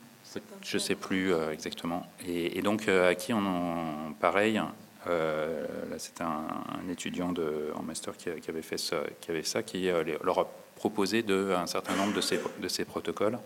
[0.64, 2.08] je ne sais plus exactement.
[2.28, 4.62] Et, donc à qui on, pareil,
[5.06, 6.48] là c'était un,
[6.90, 9.90] étudiant de, en master qui, avait fait ça, qui avait ça, qui
[10.24, 10.48] leur a
[10.82, 13.38] proposé de, un certain nombre de ces, protocoles.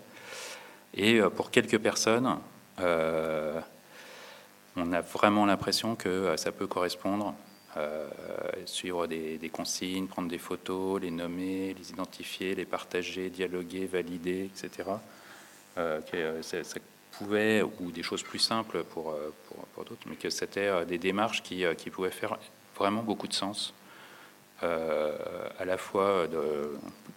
[0.94, 2.38] Et euh, pour quelques personnes,
[2.80, 3.60] euh,
[4.74, 7.34] on a vraiment l'impression que euh, ça peut correspondre,
[8.64, 14.92] suivre des, consignes, prendre des photos, les nommer, les identifier, les partager, dialoguer, valider, etc.
[15.76, 16.58] que ça,
[17.12, 19.16] pouvait, ou des choses plus simples pour,
[19.74, 22.38] pour, d'autres, mais que c'était des démarches qui, qui, pouvaient faire
[22.76, 23.74] vraiment beaucoup de sens.
[24.62, 26.26] à la fois,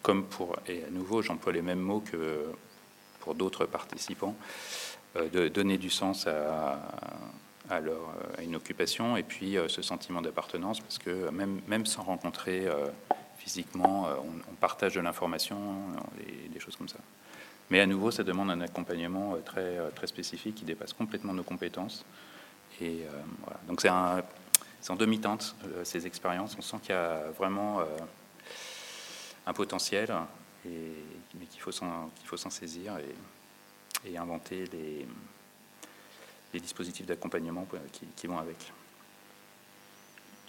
[0.01, 2.45] comme pour, et à nouveau, j'emploie les mêmes mots que
[3.19, 4.35] pour d'autres participants,
[5.15, 6.79] euh, de donner du sens à,
[7.69, 7.79] à,
[8.41, 12.87] une occupation et puis euh, ce sentiment d'appartenance, parce que même, même sans rencontrer euh,
[13.37, 14.07] physiquement,
[14.49, 15.57] on, partage de l'information,
[16.51, 16.97] des choses comme ça.
[17.69, 22.05] Mais à nouveau, ça demande un accompagnement très, très spécifique qui dépasse complètement nos compétences.
[22.81, 23.03] Et
[23.43, 23.59] voilà.
[23.67, 26.55] Donc c'est en demi-teinte, ces expériences.
[26.57, 27.81] On sent qu'il y a vraiment
[29.45, 30.11] un potentiel
[30.65, 32.97] mais qu'il faut s'en saisir
[34.05, 34.65] et, inventer
[36.53, 37.67] les dispositifs d'accompagnement
[38.15, 38.71] qui, vont avec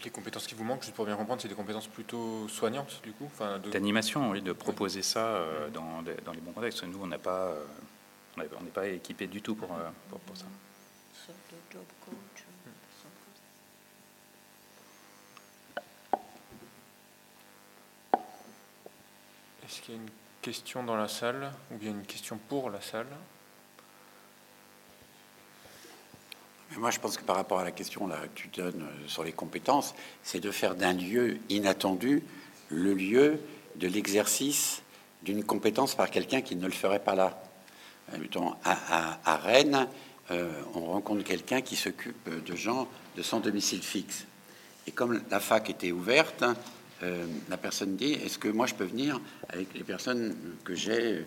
[0.05, 3.13] les compétences qui vous manquent, juste pour bien comprendre, c'est des compétences plutôt soignantes, du
[3.13, 3.29] coup
[3.71, 4.33] D'animation, de...
[4.33, 6.83] oui, de proposer ça euh, dans, dans, les bons contextes.
[6.85, 7.55] Nous, euh, on n'a pas,
[8.37, 10.37] on n'est pas équipé du tout pour, euh, pour, hmm.
[10.37, 10.45] ça.
[19.65, 20.11] Est-ce qu'il y a une
[20.43, 23.07] question dans la salle ou bien une question pour la salle?
[26.79, 29.25] Moi, je pense que par rapport à la question là, que tu donnes euh, sur
[29.25, 32.23] les compétences, c'est de faire d'un lieu inattendu
[32.69, 33.41] le lieu
[33.77, 34.83] de l'exercice
[35.23, 37.43] d'une compétence par quelqu'un qui ne le ferait pas là.
[38.15, 39.89] Euh, à, à, Rennes,
[40.31, 44.27] euh, on rencontre quelqu'un qui s'occupe de gens de sans domicile fixe.
[44.87, 46.45] Et comme la fac était ouverte,
[47.49, 51.25] la personne dit Est-ce que moi je peux venir avec les personnes que j'ai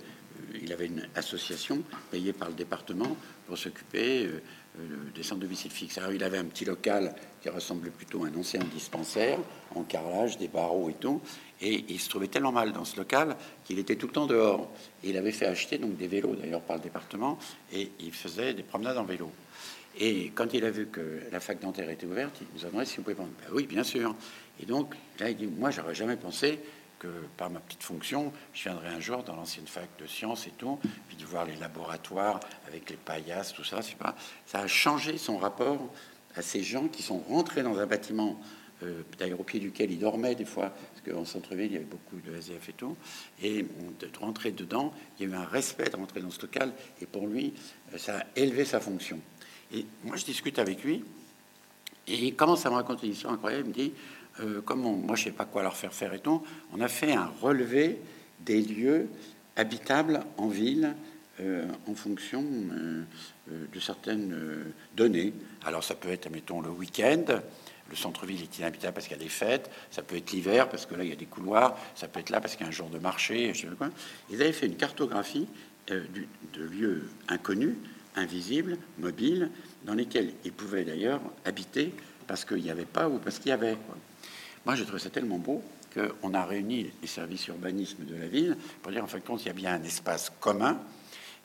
[0.61, 3.15] Il avait une association payée par le département
[3.47, 4.29] pour s'occuper
[5.15, 5.97] des sans domicile fixe.
[5.97, 9.39] Alors il avait un petit local qui ressemblait plutôt à un ancien dispensaire,
[9.75, 11.21] en carrelage, des barreaux et tout.
[11.61, 14.71] Et il se trouvait tellement mal dans ce local qu'il était tout le temps dehors.
[15.03, 17.37] Et il avait fait acheter donc des vélos d'ailleurs par le département
[17.71, 19.31] et il faisait des promenades en vélo.
[19.99, 22.85] Et quand il a vu que la fac dentaire était ouverte, il nous a demandé
[22.85, 23.31] si on pouvait prendre.
[23.39, 24.15] Ben oui, bien sûr.
[24.59, 26.59] Et donc là, il dit Moi, j'aurais jamais pensé
[27.37, 30.79] par ma petite fonction, je viendrais un jour dans l'ancienne fac de sciences et tout,
[31.07, 33.81] puis de voir les laboratoires avec les paillasses, tout ça.
[33.81, 35.89] C'est pas, ça a changé son rapport
[36.35, 38.39] à ces gens qui sont rentrés dans un bâtiment
[38.83, 41.85] euh, d'ailleurs au pied duquel il dormait des fois, parce qu'en centre-ville, il y avait
[41.85, 42.97] beaucoup de SDF et tout.
[43.41, 46.73] Et de rentrer dedans, il y a eu un respect de rentrer dans ce local,
[47.01, 47.53] et pour lui,
[47.93, 49.19] euh, ça a élevé sa fonction.
[49.73, 51.03] Et moi, je discute avec lui,
[52.07, 53.65] et il commence à me raconter une histoire incroyable.
[53.65, 53.93] Il me dit,
[54.39, 56.21] euh, comme moi, je sais pas quoi leur faire faire et
[56.73, 57.99] on a fait un relevé
[58.41, 59.07] des lieux
[59.55, 60.95] habitables en ville
[61.87, 64.35] en fonction de certaines
[64.95, 65.33] données.
[65.65, 67.25] Alors ça peut être, mettons, le week-end,
[67.89, 70.85] le centre-ville est inhabitable parce qu'il y a des fêtes, ça peut être l'hiver parce
[70.85, 72.69] que là il y a des couloirs, ça peut être là parce qu'il y a
[72.69, 73.67] un jour de marché, je.
[74.29, 75.47] Ils avaient fait une cartographie
[75.91, 76.03] euh,
[76.53, 77.75] de lieux inconnus,
[78.15, 79.49] invisibles, mobiles,
[79.85, 81.93] dans lesquels ils pouvaient d'ailleurs habiter
[82.25, 83.77] parce qu'il n'y avait pas ou parce qu'il y avait.
[84.65, 85.61] Moi, je trouve ça tellement beau
[85.93, 89.43] qu'on a réuni les services urbanisme de la ville pour dire en fin de compte,
[89.43, 90.79] il y a bien un espace commun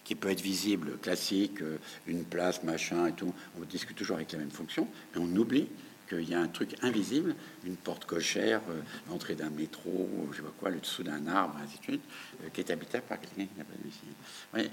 [0.05, 1.77] qui peut être visible, classique, euh,
[2.07, 3.35] une place, machin et tout.
[3.61, 5.69] On discute toujours avec la même fonction, mais on oublie
[6.09, 7.35] qu'il y a un truc invisible,
[7.67, 11.57] une porte cochère, euh, l'entrée d'un métro, je sais pas quoi, le dessous d'un arbre,
[11.63, 12.03] ainsi de suite,
[12.43, 14.71] euh, qui est habitable par quelqu'un qui n'a pas de ici.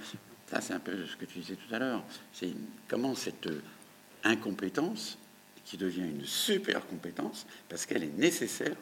[0.50, 2.04] ça, c'est un peu ce que tu disais tout à l'heure.
[2.32, 2.54] C'est
[2.88, 3.50] comment cette
[4.24, 5.18] incompétence,
[5.66, 8.76] qui devient une super compétence, parce qu'elle est nécessaire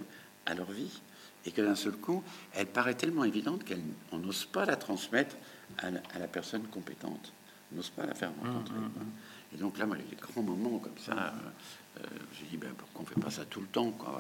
[0.45, 1.01] à leur vie,
[1.45, 5.35] et que d'un seul coup, elle paraît tellement évidente qu'on n'ose pas la transmettre
[5.79, 7.33] à la, personne compétente.
[7.71, 8.75] On n'ose pas la faire rencontrer.
[8.75, 9.55] Mmh, mmh, mmh.
[9.55, 13.01] Et donc là, moi, les grands moments comme ça, euh, euh, j'ai dit, ben, pourquoi
[13.01, 14.19] on ne fait pas ça tout le temps quoi.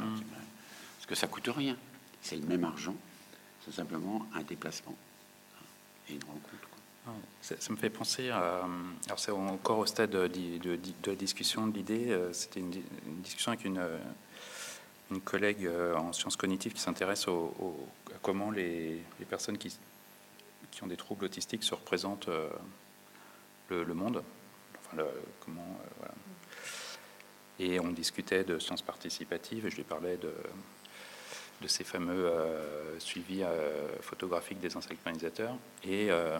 [0.97, 1.77] Parce que ça coûte rien.
[2.21, 2.95] C'est le même argent.
[3.65, 4.95] C'est simplement un déplacement
[6.09, 6.72] et une rencontre.
[7.41, 8.65] Ça, me fait penser à.
[9.05, 12.11] Alors, c'est encore au stade de, de, la discussion, de l'idée.
[12.11, 12.71] Euh, c'était une,
[13.21, 13.81] discussion avec une,
[15.25, 19.77] collègue euh, en sciences cognitives qui s'intéresse à comment les, personnes qui,
[20.81, 22.29] ont des troubles autistiques se représentent
[23.69, 24.23] le, monde.
[27.59, 30.33] Et on discutait de sciences participatives et je lui parlais de,
[31.67, 35.55] ces fameux euh, suivis euh, photographiques des organisateurs.
[35.83, 36.37] Et euh,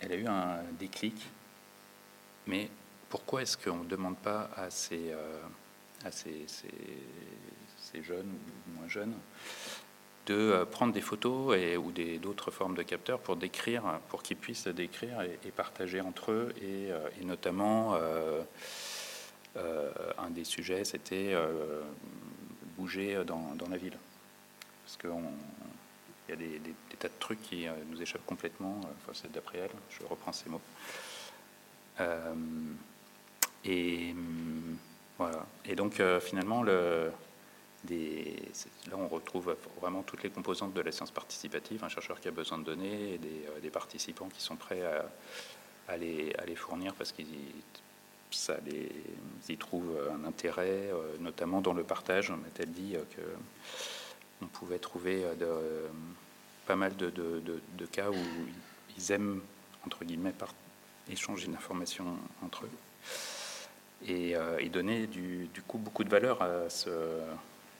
[0.00, 1.16] elle a eu un déclic.
[2.46, 2.68] Mais
[3.08, 5.12] pourquoi est-ce qu'on ne demande pas à ces,
[6.04, 6.46] à ces,
[8.02, 9.14] jeunes ou moins jeunes
[10.26, 14.66] de prendre des photos et, ou d'autres formes de capteurs pour décrire, pour qu'ils puissent
[14.66, 16.88] décrire et, partager entre eux, et,
[17.20, 17.96] et notamment
[19.56, 21.82] euh, un des sujets, c'était euh,
[22.76, 23.96] bouger dans, la ville.
[24.84, 24.96] Parce
[26.26, 28.80] qu'il y a des, tas de trucs qui euh, nous échappent complètement.
[28.82, 30.60] Enfin, c'est d'après elle, je reprends ces mots.
[33.64, 34.14] et
[35.18, 35.46] voilà.
[35.64, 37.10] Et donc, finalement, là,
[38.92, 42.58] on retrouve vraiment toutes les composantes de la science participative, un chercheur qui a besoin
[42.58, 43.18] de données
[43.62, 44.82] des, participants qui sont prêts
[45.88, 47.26] à, les, à les, fournir parce qu'ils
[49.48, 52.30] y trouvent un intérêt, euh, notamment dans le partage.
[52.30, 53.22] On m'a dit euh, que
[54.44, 55.88] on pouvait trouver euh, de,
[56.66, 58.16] pas mal de, cas où
[58.96, 59.40] ils aiment,
[59.86, 60.54] entre guillemets, par,
[61.10, 62.70] échanger une information entre eux
[64.06, 64.34] et,
[64.70, 66.90] donner du, coup beaucoup de valeur à ce.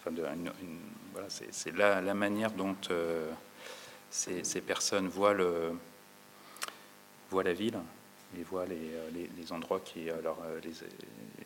[0.05, 2.77] Voilà, c'est la, la, manière dont
[4.11, 5.72] ces, personnes voient, le,
[7.33, 7.81] la ville
[8.37, 10.20] les voient euh, les, les, endroits qui euh,
[10.62, 10.72] les,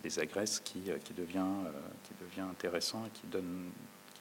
[0.03, 1.45] les agressent, qui, euh, devient,
[2.05, 3.71] qui devient intéressant et qui, donne,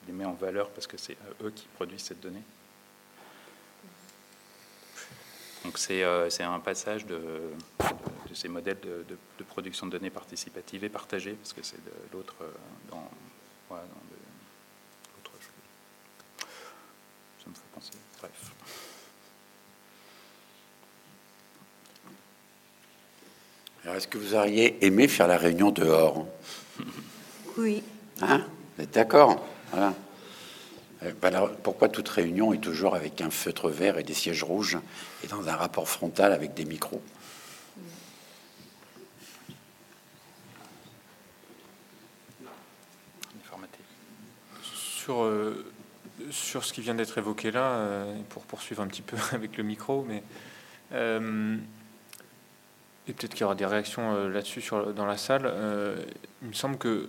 [0.08, 2.42] les mets en valeur parce que c'est eux qui produisent cette donnée.
[5.64, 7.20] Donc c'est euh, un passage de,
[8.34, 11.78] ces modèles de, production de données participatives et partagées, parce que c'est
[12.12, 12.50] l'autre euh,
[12.90, 13.10] dans,
[15.24, 15.48] chose.
[17.44, 17.92] Ça me fait penser.
[18.18, 18.52] Bref.
[23.84, 26.26] Alors est-ce que vous auriez aimé faire la réunion dehors?
[27.58, 27.82] Oui.
[28.22, 28.46] Hein?
[28.76, 29.44] Vous êtes d'accord?
[29.72, 29.94] Voilà.
[31.02, 34.78] Euh, alors, pourquoi toute réunion est toujours avec un feutre vert et des sièges rouges
[35.22, 37.02] et dans un rapport frontal avec des micros?
[44.62, 45.64] Sur, euh,
[46.30, 49.64] sur ce qui vient d'être évoqué là, euh, pour poursuivre un petit peu avec le
[49.64, 50.22] micro, mais
[53.06, 54.62] et peut-être qu'il y aura des réactions là-dessus
[54.94, 55.50] dans la salle.
[56.42, 57.08] il me semble que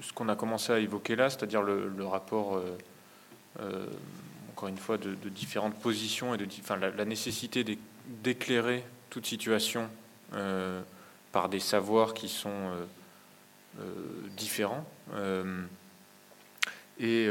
[0.00, 2.78] ce qu'on a commencé à évoquer là, c'est-à-dire le, rapport, euh,
[3.60, 3.86] euh,
[4.52, 6.46] encore une fois, de, différentes positions et de,
[6.96, 9.88] la, nécessité d'é- d'éclairer toute situation
[10.34, 10.80] euh,
[11.32, 12.70] par des savoirs qui sont
[14.36, 14.84] différents.
[16.98, 17.28] et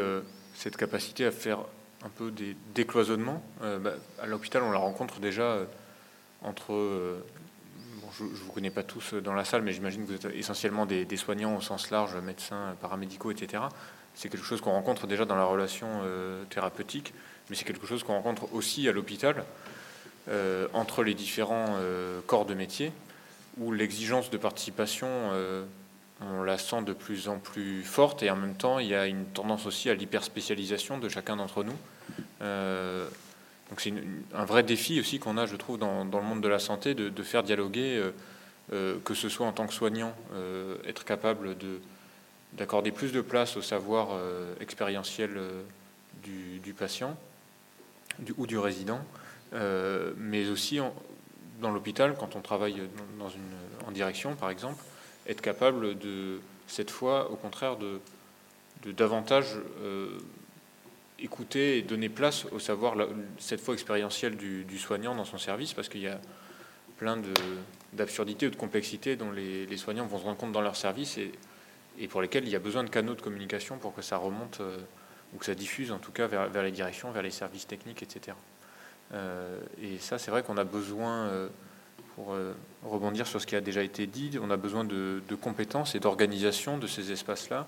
[0.54, 1.60] cette capacité à faire
[2.06, 3.44] un peu des décloisonnements.
[3.60, 5.58] Bah, à l'hôpital, on la rencontre déjà
[6.42, 7.20] entre.
[8.08, 10.36] Euh, je ne vous connais pas tous dans la salle, mais j'imagine que vous êtes
[10.36, 13.64] essentiellement des, soignants au sens large, médecins, paramédicaux, etc.
[14.16, 17.14] C'est quelque chose qu'on rencontre déjà dans la relation euh, thérapeutique,
[17.50, 19.46] mais c'est quelque chose qu'on rencontre aussi à l'hôpital,
[20.30, 22.92] euh, entre les différents euh, corps de métier,
[23.60, 25.08] où l'exigence de participation.
[25.08, 25.64] euh,
[26.20, 29.06] on la sent de plus en plus forte et en même temps il y a
[29.06, 31.76] une tendance aussi à l'hyperspécialisation de chacun d'entre nous.
[33.70, 33.94] Donc c'est
[34.34, 37.24] un vrai défi aussi qu'on a, je trouve, dans, le monde de la santé, de,
[37.24, 38.12] faire dialoguer, euh,
[38.74, 41.80] euh, que ce soit en tant que soignant, euh, être capable de
[42.54, 44.18] d'accorder plus de place au savoir
[44.62, 45.38] expérientiel
[46.24, 47.16] du, patient
[48.38, 49.02] ou du résident,
[49.52, 50.80] mais aussi
[51.62, 52.82] dans l'hôpital, quand on travaille
[53.86, 54.82] en direction, par exemple,
[55.28, 58.00] être capable de, cette fois, au contraire, de,
[58.94, 59.48] davantage
[61.20, 62.96] écouter et donner place au savoir,
[63.38, 66.20] cette fois expérientiel du, soignant dans son service, parce qu'il y a
[66.98, 67.20] plein
[67.94, 72.08] d'absurdités ou de complexités dont les, soignants vont se rendre compte dans leur service et,
[72.08, 74.78] pour lesquels il y a besoin de canaux de communication pour que ça remonte euh,
[75.34, 78.04] ou que ça diffuse en tout cas vers, vers les directions, vers les services techniques,
[78.04, 78.38] etc.
[79.14, 81.50] Euh, et ça, c'est vrai qu'on a besoin, euh,
[82.16, 82.36] pour
[82.84, 86.78] rebondir sur ce qui a déjà été dit, on a besoin de compétences et d'organisation
[86.78, 87.68] de ces espaces-là.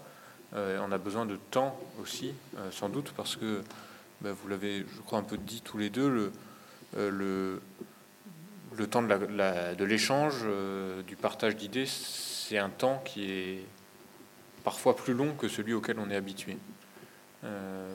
[0.55, 3.61] Euh, on a besoin de temps aussi, euh, sans doute, parce que
[4.21, 6.31] bah, vous l'avez, je crois, un peu dit tous les deux, le,
[6.97, 7.59] euh,
[8.89, 10.45] temps de l'échange,
[11.05, 13.65] du partage d'idées, c'est un temps qui est
[14.63, 16.57] parfois plus long que celui auquel on est habitué.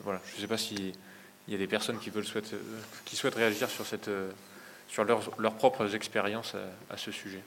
[0.03, 0.93] Voilà, je ne sais pas s'il
[1.47, 2.55] y a des personnes qui, veulent souhaitent,
[3.03, 4.09] qui réagir sur, cette,
[4.87, 7.41] sur leurs, leurs propres expériences à, à ce sujet.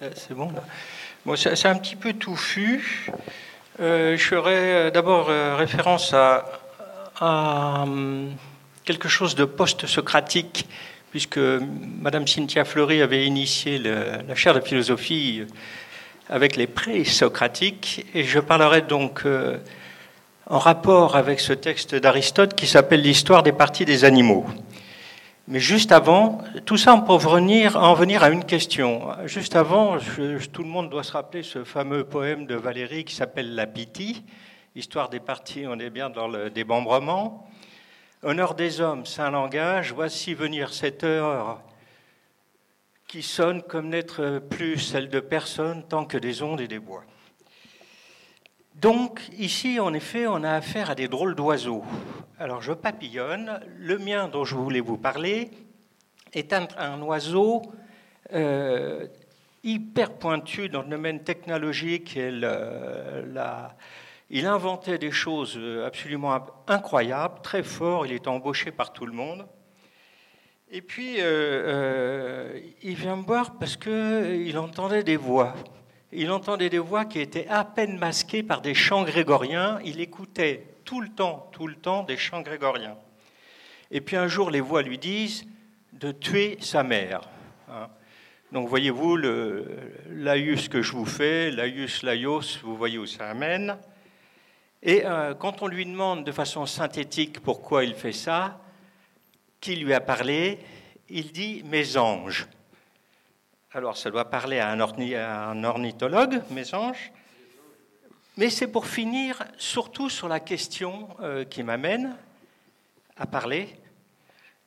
[0.00, 0.50] C'est bon
[1.36, 3.10] c'est un petit peu touffu.
[3.80, 6.44] Euh, je ferai euh, d'abord euh, référence à,
[7.20, 8.32] hum,
[8.84, 10.66] quelque chose de post-socratique,
[11.10, 15.44] puisque Madame Cynthia Fleury avait initié la chaire de philosophie
[16.28, 19.24] avec les pré-socratiques, et je parlerai donc
[20.46, 24.46] en rapport avec ce texte d'Aristote qui s'appelle L'histoire des parties des animaux.
[25.50, 29.08] Mais juste avant, tout ça pour en venir à une question.
[29.24, 29.98] Juste avant,
[30.52, 34.22] tout le monde doit se rappeler ce fameux poème de Valérie qui s'appelle La Pythie,
[34.76, 37.50] Histoire des parties, on est bien dans le démembrement.
[38.22, 41.60] Honneur des hommes, saint langage, voici venir cette heure
[43.08, 47.02] qui sonne comme n'être plus celle de personne tant que des ondes et des bois.
[48.80, 51.84] Donc ici, en effet, on a affaire à des drôles d'oiseaux.
[52.38, 53.60] Alors je papillonne.
[53.78, 55.50] Le mien dont je voulais vous parler
[56.32, 57.60] est un, oiseau
[58.32, 59.06] euh,
[59.62, 62.18] hyper pointu dans le domaine technologique.
[64.30, 68.06] Il inventait des choses absolument incroyables, très fort.
[68.06, 69.46] Il est embauché par tout le monde.
[70.72, 75.54] Et puis, euh, euh, il vient me voir parce qu'il entendait des voix.
[76.12, 79.78] Il entendait des voix qui étaient à peine masquées par des chants grégoriens.
[79.84, 82.96] Il écoutait tout le temps, tout le temps des chants grégoriens.
[83.90, 85.44] Et puis un jour, les voix lui disent
[85.92, 87.22] de tuer sa mère.
[87.68, 87.88] Hein.
[88.52, 89.16] Donc voyez-vous
[90.10, 93.76] laïus que je vous fais, laïus laïos, vous voyez où ça amène.
[94.82, 98.60] Et euh, quand on lui demande de façon synthétique pourquoi il fait ça,
[99.60, 100.58] qui lui a parlé,
[101.08, 102.48] il dit mes anges.
[103.72, 104.80] Alors ça doit parler à un,
[105.64, 107.12] ornithologue, mes anges.
[108.36, 112.16] Mais c'est pour finir surtout sur la question euh, qui m'amène
[113.16, 113.68] à parler.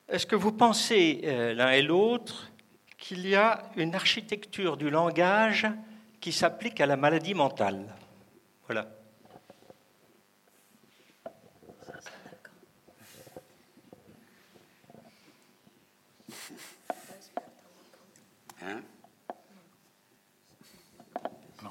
[0.08, 2.50] Est-ce que vous pensez euh, l'un et l'autre
[2.98, 5.68] qu'il y a une architecture du langage
[6.22, 7.84] qui s'applique à la maladie mentale?
[8.68, 8.88] Voilà.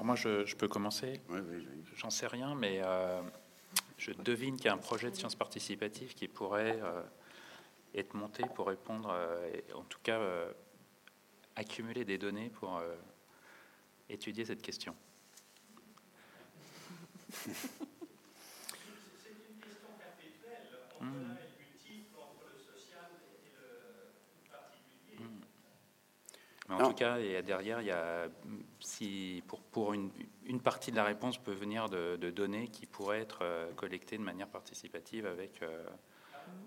[0.03, 1.21] Moi, je, peux commencer.
[1.29, 2.81] Oui, oui, J'en sais rien, mais
[3.97, 6.79] je devine qu'il y a un projet de sciences participatives qui pourrait
[7.95, 9.15] être monté pour répondre,
[9.73, 10.19] en tout cas,
[11.55, 12.81] accumuler des données pour
[14.09, 14.95] étudier cette question.
[26.73, 28.27] en tout cas, et derrière, il y a,
[28.79, 30.11] si, pour, pour une,
[30.45, 34.23] une, partie de la réponse peut venir de, données qui pourraient être euh, collectées de
[34.23, 35.85] manière participative avec, euh,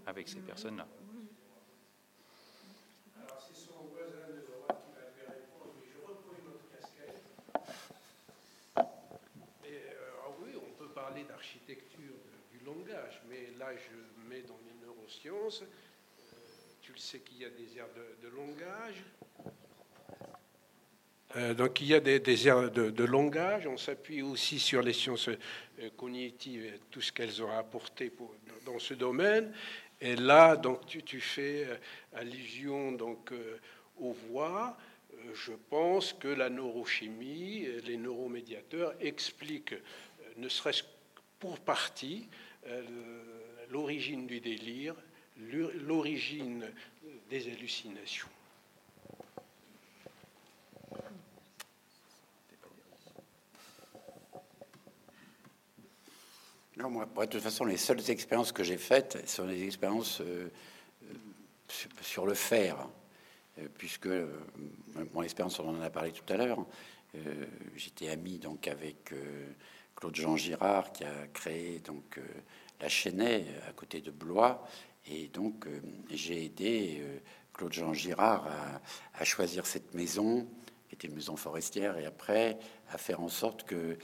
[0.07, 0.87] avec ces personnes-là.
[3.23, 6.67] Alors, c'est son voisin de droite qui va lui répondre, mais je reprends une autre
[6.71, 7.23] casquette.
[9.65, 12.15] Et, euh, oui, on peut parler d'architecture
[12.53, 15.65] du langage, mais là, je mets dans les neurosciences.
[16.81, 19.05] tu le sais qu'il y a des aires de, de langage,
[19.45, 19.51] euh,
[21.55, 25.91] donc il y a des, des de, langage, on s'appuie aussi sur les sciences euh,
[25.97, 28.11] cognitives tout ce qu'elles ont apporté
[28.65, 29.53] dans ce domaine.
[30.01, 31.77] Et là, donc tu, fais euh,
[32.15, 33.33] allusion donc
[33.99, 34.77] aux voix.
[35.35, 39.75] Je pense que la neurochimie, les neuromédiateurs expliquent,
[40.37, 40.85] ne serait-ce
[41.39, 42.29] pour partie,
[43.71, 44.95] l'origine du délire,
[45.37, 46.71] l'origine
[47.29, 48.29] des hallucinations.
[56.77, 60.51] Non, moi, de toute façon, les seules expériences que j'ai faites sont des expériences euh,
[61.05, 61.15] euh,
[62.03, 62.87] sur le faire,
[63.59, 64.11] euh, puisque
[65.15, 66.65] mon expérience, on en a parlé tout à l'heure.
[67.77, 69.15] J'étais ami donc avec
[69.95, 72.21] Claude Jean Girard qui a créé donc
[72.79, 74.69] la Chênaie à côté de Blois,
[75.07, 75.67] et donc
[76.11, 77.03] j'ai aidé
[77.55, 78.47] Claude Jean Girard
[79.15, 80.47] à, choisir cette maison,
[80.91, 82.59] qui était une maison forestière, et après
[82.91, 83.97] à faire en sorte que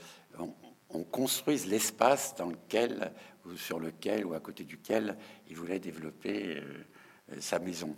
[1.01, 3.11] construise l'espace dans lequel
[3.45, 5.17] ou sur lequel ou à côté duquel
[5.49, 7.95] il voulait développer euh, sa maison.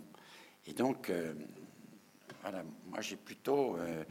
[0.66, 1.34] Et donc, euh,
[2.42, 4.04] voilà, moi j'ai plutôt, euh,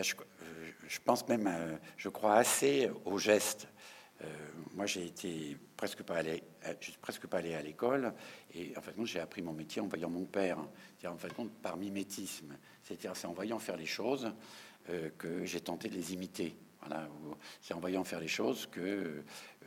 [0.00, 3.68] je, pense même, je crois assez au geste.
[4.74, 6.42] moi j'ai été presque pas allé,
[6.80, 8.12] je suis presque pas allé à l'école
[8.54, 10.58] et en fait j'ai appris mon métier en voyant mon père,
[11.04, 14.30] en fait par mimétisme, c'est-à-dire c'est en voyant faire les choses
[15.18, 16.54] que j'ai tenté de les imiter.
[17.60, 19.22] C'est en voyant faire les choses que euh,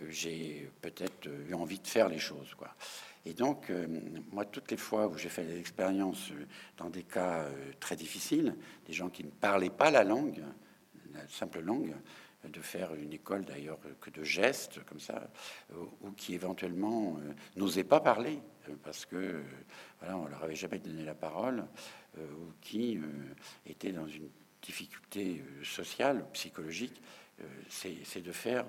[0.09, 2.53] j'ai peut-être eu envie de faire les choses.
[2.55, 2.73] Quoi.
[3.25, 3.87] Et donc, euh,
[4.31, 6.45] moi, toutes les fois où j'ai fait des expériences euh,
[6.77, 7.45] dans des cas
[7.79, 8.55] très difficiles,
[8.85, 10.43] des gens qui ne parlaient pas la langue,
[11.13, 11.95] la simple langue,
[12.43, 15.29] de faire une école d'ailleurs que de gestes comme ça,
[16.01, 17.17] ou qui éventuellement
[17.55, 18.37] n'osaient pas parler
[18.83, 19.41] parce que
[19.99, 21.65] voilà, on leur avait jamais donné la parole,
[22.17, 22.99] ou qui
[23.65, 24.27] étaient dans une
[24.63, 26.99] difficulté euh, sociale, psychologique,
[27.41, 28.65] euh, c'est de faire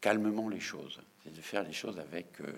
[0.00, 2.52] calmement les choses, c'est de faire les choses avec euh,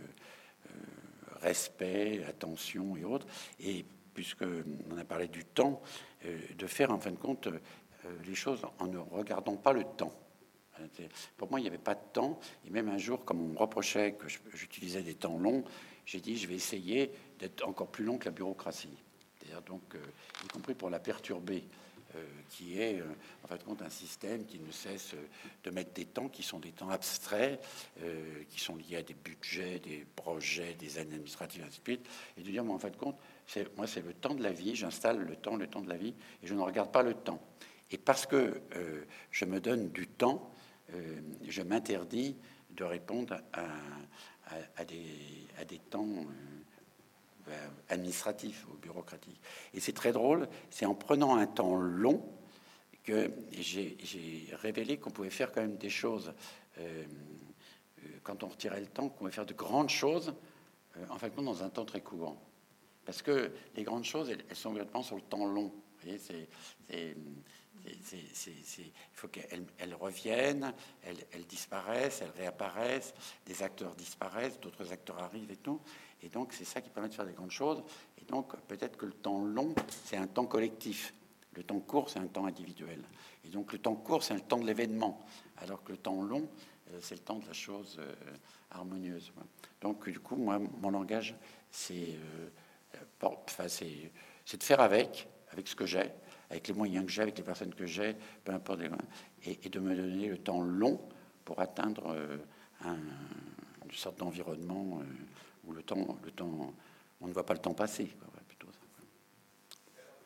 [1.43, 3.27] respect, attention et autres.
[3.61, 4.45] Et puisque
[4.91, 5.81] on a parlé du temps,
[6.25, 7.49] de faire en fin de compte
[8.27, 10.13] les choses en ne regardant pas le temps.
[11.39, 12.39] Pour moi, il n'y avait pas de temps.
[12.67, 15.65] Et même un jour, comme on me reprochait que j'utilisais des temps longs,
[16.05, 18.99] j'ai dit je vais essayer d'être encore plus long que la bureaucratie.
[19.39, 19.97] C'est-à-dire donc,
[20.45, 21.65] y compris pour la perturber.
[22.17, 23.05] Euh, qui est euh,
[23.45, 25.15] en fait compte un système qui ne cesse
[25.63, 27.65] de mettre des temps qui sont des temps abstraits,
[28.03, 32.43] euh, qui sont liés à des budgets, des projets, des années administratives, ainsi de et
[32.43, 35.19] de dire, moi, en fait compte, c'est, moi, c'est le temps de la vie, j'installe
[35.19, 37.41] le temps, le temps de la vie, et je ne regarde pas le temps.
[37.93, 38.61] Et parce que
[39.31, 40.53] je me donne du temps,
[41.47, 42.37] je m'interdis
[42.71, 46.23] de répondre à, des, temps euh,
[47.89, 49.41] administratif ou bureaucratique.
[49.75, 52.23] Et c'est très drôle, c'est en prenant un temps long
[53.05, 53.97] que j'ai
[54.53, 56.33] révélé qu'on pouvait faire quand même des choses,
[56.79, 57.05] euh,
[58.05, 60.35] euh, quand on retirait le temps, qu'on pouvait faire de grandes choses,
[61.09, 62.37] en fait, dans un temps très court.
[63.05, 65.73] Parce que les grandes choses, elles, sont vraiment sur le temps long.
[66.07, 66.19] Il
[69.13, 70.73] faut qu'elles reviennent,
[71.03, 73.15] elles, elles, disparaissent, elles réapparaissent,
[73.47, 75.81] des acteurs disparaissent, d'autres acteurs arrivent et tout.
[76.23, 77.83] Et donc, c'est ça qui permet de faire des grandes choses.
[78.21, 81.15] Et donc, peut-être que le temps long, c'est un temps collectif.
[81.55, 83.03] Le temps court, c'est un temps individuel.
[83.45, 85.25] Et donc, le temps court, c'est le temps de l'événement.
[85.59, 86.49] Alors que le temps long,
[86.93, 88.15] euh, c'est le temps de la chose euh,
[88.71, 89.33] harmonieuse.
[89.81, 91.35] Donc, du coup, moi, mon langage,
[91.71, 92.49] c'est euh,
[93.65, 96.11] c'est de faire avec, avec ce que j'ai,
[96.49, 98.81] avec les moyens que j'ai, avec les personnes que j'ai, peu importe,
[99.45, 101.01] et, et, de me donner le temps long
[101.45, 102.17] pour atteindre
[102.83, 102.97] un,
[103.85, 105.03] une sorte d'environnement
[105.71, 106.75] où le temps, le temps,
[107.21, 108.07] on ne voit pas le temps passer.
[108.07, 108.79] Quoi, plutôt ça.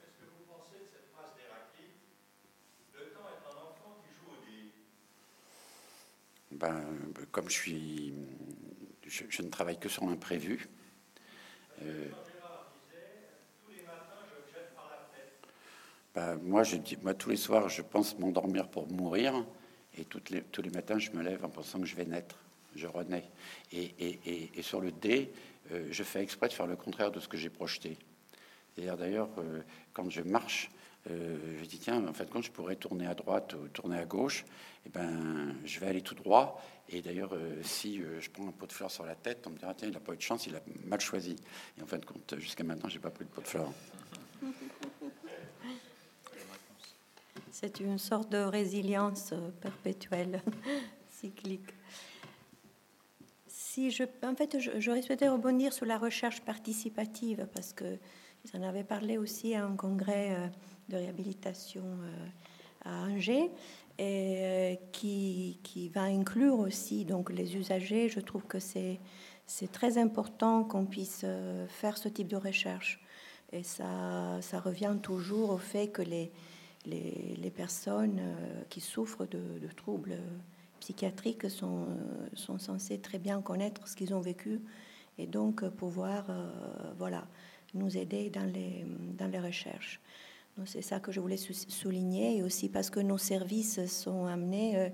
[0.07, 2.01] Est-ce que vous pensez de cette phrase d'Héraclite
[2.95, 4.73] Le temps est un enfant qui joue aux dés
[6.53, 6.85] ben,
[7.31, 8.15] comme je suis,
[9.07, 10.69] je, ne travaille que sur l'imprévu.
[11.83, 12.09] Euh,
[16.15, 19.45] ben, moi, je dis, moi, tous les soirs, je pense m'endormir pour mourir,
[19.99, 22.44] et toutes les, tous les matins, je me lève en pensant que je vais naître,
[22.75, 23.31] je renais.
[23.73, 25.33] Et, sur le dé,
[25.73, 27.99] euh, je fais exprès de faire le contraire de ce que j'ai projeté.
[28.77, 29.63] D'ailleurs, euh,
[29.93, 30.71] quand je marche,
[31.11, 34.05] euh, je dis tiens, en fait, quand je pourrais tourner à droite ou tourner à
[34.05, 34.45] gauche,
[34.87, 36.61] eh ben, je vais aller tout droit.
[36.89, 39.73] Et d'ailleurs, si je prends un pot de fleurs sur la tête, on me dira
[39.73, 41.35] tiens, il n'a pas eu de chance, il a mal choisi.
[41.79, 43.73] Et en fin de compte, jusqu'à maintenant, j'ai pas pris de pot de fleurs.
[47.51, 50.43] C'est une sorte de résilience perpétuelle,
[51.09, 51.71] cyclique.
[54.23, 57.99] En fait, j'aurais souhaité rebondir sur la recherche participative parce que
[58.55, 60.51] en avait parlé aussi à un congrès
[60.89, 62.27] de réhabilitation euh,
[62.85, 63.51] à Angers
[63.99, 68.09] et euh, qui, qui, va inclure aussi donc les usagers.
[68.09, 69.01] Je trouve que c'est
[69.47, 73.01] c'est très important qu'on puisse euh, faire ce type de recherche.
[73.53, 76.33] Et ça, ça revient toujours au fait que les,
[76.87, 78.21] les, les personnes
[78.69, 80.17] qui souffrent de, troubles
[80.85, 81.87] psychiatriques sont,
[82.35, 84.61] sont censées très bien connaître ce qu'ils ont vécu
[85.19, 86.27] et donc pouvoir
[86.99, 87.27] voilà,
[87.75, 88.85] nous aider dans les,
[89.19, 90.01] dans les recherches.
[90.67, 94.89] C'est ça que je voulais souligner, et aussi parce que nos services sont amenés, euh,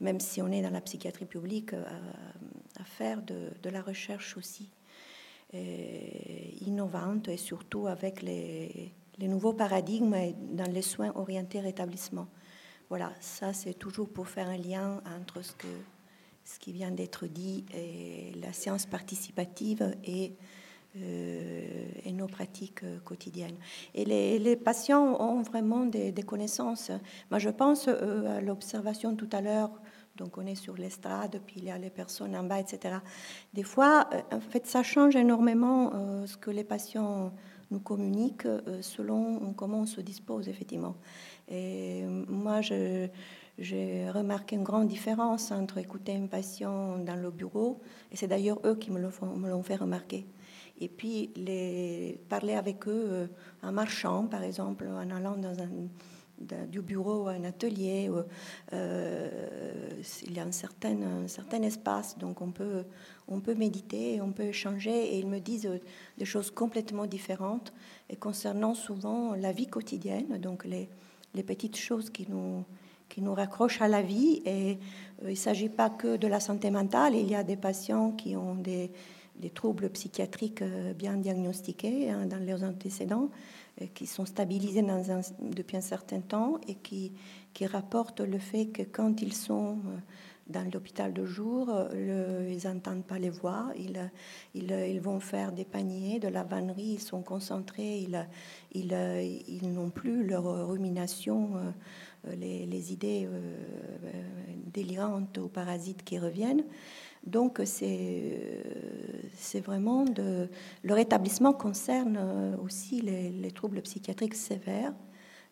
[0.00, 1.84] même si on est dans la psychiatrie publique, euh,
[2.78, 4.70] à, faire de, la recherche aussi
[6.60, 10.16] innovante, et surtout avec les, nouveaux paradigmes
[10.52, 12.28] dans les soins orientés rétablissement.
[12.90, 18.32] Voilà, ça c'est toujours pour faire un lien entre ce, qui vient d'être dit et
[18.42, 20.34] la science participative et
[20.96, 23.54] euh, nos pratiques euh, quotidiennes.
[23.94, 26.90] Et les, patients ont vraiment des, connaissances.
[27.30, 29.70] Moi, je pense euh, à l'observation tout à l'heure.
[30.16, 32.96] Donc, on est sur l'estrade, puis il y a les personnes en bas, etc.
[33.54, 37.32] Des fois, en fait, ça change énormément ce que les patients
[37.70, 38.48] nous communiquent
[38.82, 40.96] selon comment on se dispose, effectivement.
[41.50, 47.80] Et moi, j'ai remarqué une grande différence entre écouter un patient dans le bureau,
[48.12, 50.26] et c'est d'ailleurs eux qui me l'ont fait remarquer
[50.80, 51.30] et puis
[52.28, 53.26] parler avec eux euh,
[53.62, 55.36] en marchant, par exemple, en allant
[56.68, 58.10] du bureau à un atelier.
[58.72, 59.28] Euh,
[60.22, 62.84] il y a un certain, un certain espace, donc on peut,
[63.28, 65.78] on peut méditer, on peut échanger, et ils me disent euh,
[66.16, 67.74] des choses complètement différentes,
[68.08, 70.88] et concernant souvent la vie quotidienne, donc les,
[71.34, 72.64] les petites choses qui nous,
[73.08, 74.42] qui nous raccrochent à la vie.
[74.44, 74.78] Et
[75.22, 78.36] il ne s'agit pas que de la santé mentale, il y a des patients qui
[78.36, 78.90] ont des
[79.40, 83.30] des troubles psychiatriques euh, bien diagnostiqués hein, dans leurs antécédents,
[83.80, 84.84] euh, qui sont stabilisés
[85.40, 87.12] depuis un certain temps et qui,
[87.54, 89.98] qui rapportent le fait que quand ils sont euh,
[90.50, 93.72] dans l'hôpital de jour, ils n'entendent pas les voix,
[94.54, 98.06] ils, vont faire des paniers, de la vannerie, ils sont concentrés,
[98.72, 101.50] ils, n'ont plus leur rumination,
[102.36, 103.28] les, les idées
[104.72, 106.64] délirantes ou parasites qui reviennent.
[107.26, 108.62] Donc c'est
[109.36, 110.48] c'est vraiment de
[110.82, 114.94] le rétablissement concerne euh, aussi les, troubles psychiatriques sévères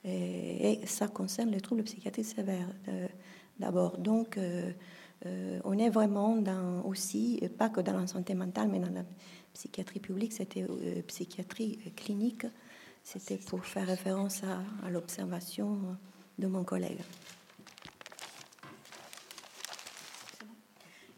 [0.05, 3.07] et, ça concerne les troubles psychiatriques sévères euh,
[3.59, 3.99] d'abord.
[3.99, 4.73] Donc euh,
[5.65, 6.39] on est vraiment
[6.85, 9.05] aussi pas que dans la santé mentale mais dans la
[9.53, 10.65] psychiatrie publique, c'était
[11.07, 12.47] psychiatrie clinique.
[13.03, 15.79] C'était pour faire référence à l'observation
[16.39, 17.01] de mon collègue.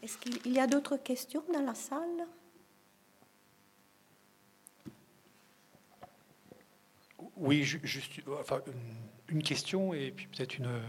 [0.01, 2.27] Est-ce qu'il y a d'autres questions dans la salle?
[7.35, 8.61] Oui, juste enfin,
[9.27, 10.81] une question et puis peut-être une,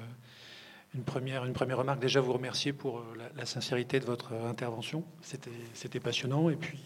[0.94, 2.00] une, première, une première remarque.
[2.00, 3.04] Déjà, vous remercier pour euh,
[3.36, 5.04] la, sincérité de votre intervention.
[5.22, 6.50] C'était passionnant.
[6.50, 6.78] Et puis,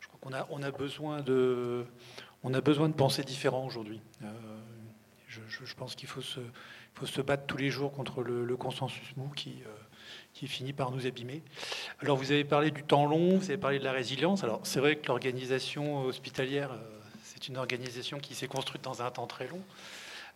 [0.00, 0.18] je crois
[0.48, 1.84] qu'on a, besoin de,
[2.44, 4.00] a besoin de penser différent aujourd'hui.
[4.22, 4.26] Euh,
[5.28, 6.40] je, pense qu'il faut se,
[6.94, 9.70] faut se battre tous les jours contre le, consensus mou qui, euh,
[10.32, 11.42] qui finit par nous abîmer.
[12.00, 14.44] Alors vous avez parlé du temps long, vous avez parlé de la résilience.
[14.44, 19.10] Alors c'est vrai que l'organisation hospitalière, euh, c'est une organisation qui s'est construite dans un
[19.10, 19.60] temps très long.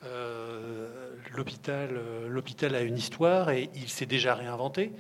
[0.05, 4.93] Euh, l'hôpital, euh, l'hôpital a une histoire et il s'est déjà réinventé.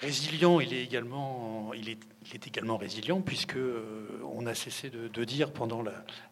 [0.00, 3.58] Résilient, il est également, il est, également résilient puisque
[4.32, 5.82] on a cessé de, dire pendant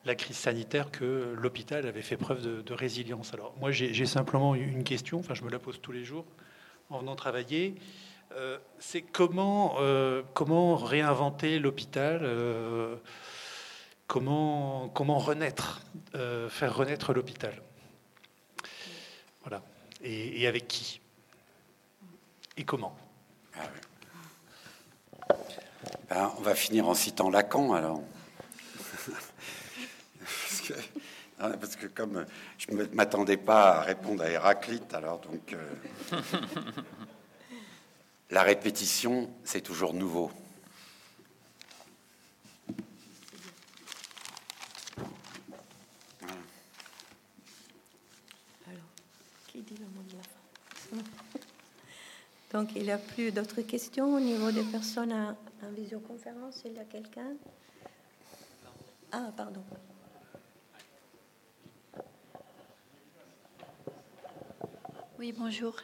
[0.05, 3.35] la, crise sanitaire que l'hôpital avait fait preuve de, résilience.
[3.35, 6.25] Alors moi j'ai simplement une question, enfin je me la pose tous les jours
[6.91, 7.75] en venant travailler,
[8.35, 12.97] euh, c'est comment, euh, comment réinventer l'hôpital, euh,
[14.07, 15.81] comment, comment renaître,
[16.49, 17.63] faire renaître l'hôpital.
[19.43, 19.63] Voilà.
[20.03, 21.01] Et, avec qui?
[22.57, 22.97] Et comment?
[23.55, 23.63] Ah
[26.09, 28.03] ben, On va finir en citant Lacan alors.
[31.39, 32.27] parce, que, comme
[32.59, 35.53] je ne m'attendais pas à répondre à Héraclite, alors donc.
[35.53, 35.77] Euh,
[38.31, 40.31] la répétition, c'est toujours nouveau.
[52.53, 55.35] Donc, il n'y a plus d'autres questions au niveau des personnes en,
[55.73, 56.63] visioconférence?
[56.65, 57.35] Il y a quelqu'un?
[59.11, 59.63] Ah, pardon.
[65.19, 65.75] Oui, bonjour.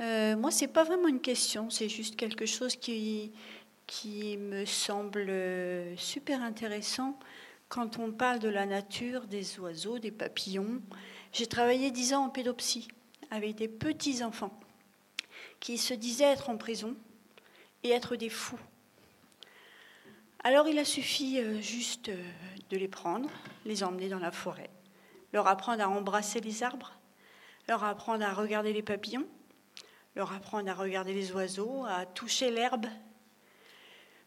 [0.00, 3.32] Euh, moi, c'est pas vraiment une question, c'est juste quelque chose qui,
[3.86, 5.30] qui me semble
[5.96, 7.18] super intéressant
[7.68, 10.82] quand on parle de la nature, des oiseaux, des papillons.
[11.32, 12.88] J'ai travaillé dix ans en pédopsie
[13.30, 14.58] avec des petits enfants
[15.62, 16.96] qui se disaient être en prison
[17.84, 18.58] et être des fous.
[20.42, 22.30] Alors il a suffi euh, juste euh,
[22.70, 23.30] de les prendre,
[23.64, 24.70] les emmener dans la forêt,
[25.32, 26.98] leur apprendre à embrasser les arbres,
[27.68, 29.24] leur apprendre à regarder les papillons,
[30.16, 32.86] leur apprendre à regarder les oiseaux, à toucher l'herbe,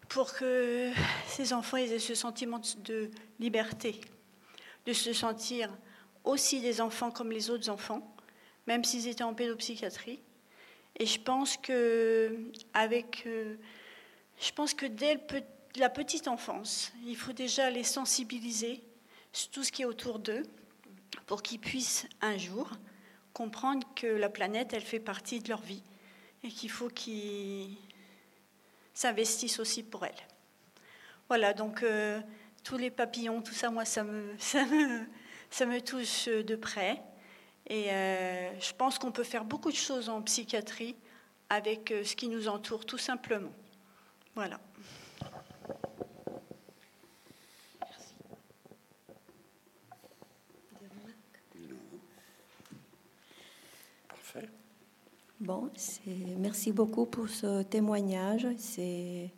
[0.07, 0.89] pour que
[1.27, 3.11] ces enfants aient ce sentiment de
[3.41, 3.99] liberté,
[4.85, 5.69] de se sentir
[6.23, 8.15] aussi des enfants comme les autres enfants,
[8.67, 10.21] même s'ils étaient en pédopsychiatrie,
[10.97, 12.37] et je pense que,
[12.73, 13.55] avec, euh,
[14.39, 15.19] je pense que dès
[15.75, 18.81] la petite enfance, il faut déjà les sensibiliser
[19.33, 20.43] sur tout ce qui est autour d'eux
[21.25, 22.69] pour qu'ils puissent un jour
[23.33, 25.83] comprendre que la planète, elle fait partie de leur vie
[26.43, 27.75] et qu'il faut qu'ils
[28.93, 30.15] s'investissent aussi pour elle.
[31.27, 32.21] Voilà, donc euh,
[32.63, 35.05] tous les papillons, tout ça, moi, ça me, ça me,
[35.49, 37.03] ça me touche de près.
[37.67, 40.95] Et euh, je pense qu'on peut faire beaucoup de choses en psychiatrie
[41.49, 43.51] avec euh, ce qui nous entoure, tout simplement.
[44.35, 44.59] Voilà.
[47.81, 48.13] Merci.
[54.07, 54.49] Parfait.
[55.39, 55.71] Bon,
[56.37, 58.47] merci beaucoup pour ce témoignage.
[58.57, 59.31] C'est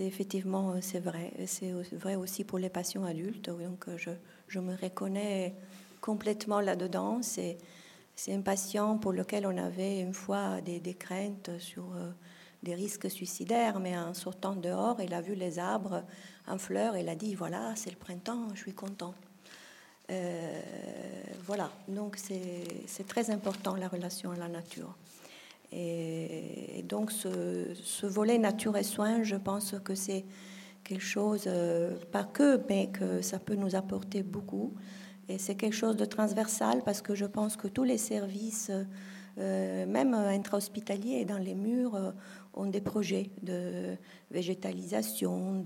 [0.00, 1.32] effectivement c'est vrai.
[1.46, 3.50] C'est vrai aussi pour les patients adultes.
[3.50, 4.10] Donc je,
[4.48, 5.54] je me reconnais
[6.00, 7.20] complètement là-dedans.
[7.22, 7.58] C'est
[8.28, 12.10] un patient pour lequel on avait une fois des, craintes sur euh,
[12.62, 16.02] des risques suicidaires, mais en sortant dehors, il a vu les arbres
[16.46, 19.14] en fleurs et il a dit voilà, c'est le printemps, je suis content.
[20.10, 20.60] Euh,
[21.44, 24.96] voilà, donc c'est très important la relation à la nature.
[25.72, 30.24] Et, donc ce, volet nature et soins, je pense que c'est
[30.84, 34.74] quelque chose, euh, pas que, mais que ça peut nous apporter beaucoup.
[35.28, 38.70] Et c'est quelque chose de transversal parce que je pense que tous les services,
[39.38, 42.12] euh, même intra-hospitaliers dans les murs, euh,
[42.54, 43.96] ont des projets de
[44.30, 45.62] végétalisation,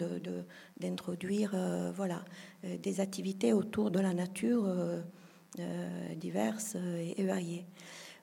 [0.81, 2.25] d'introduire de, euh, voilà,
[2.83, 4.67] des activités autour de la nature
[6.17, 6.77] diverses
[7.17, 7.67] et variées.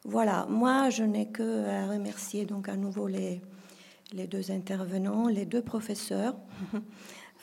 [0.04, 3.42] Voilà, moi je n'ai que remercier donc à nouveau les,
[4.14, 6.36] les deux intervenants, les deux professeurs.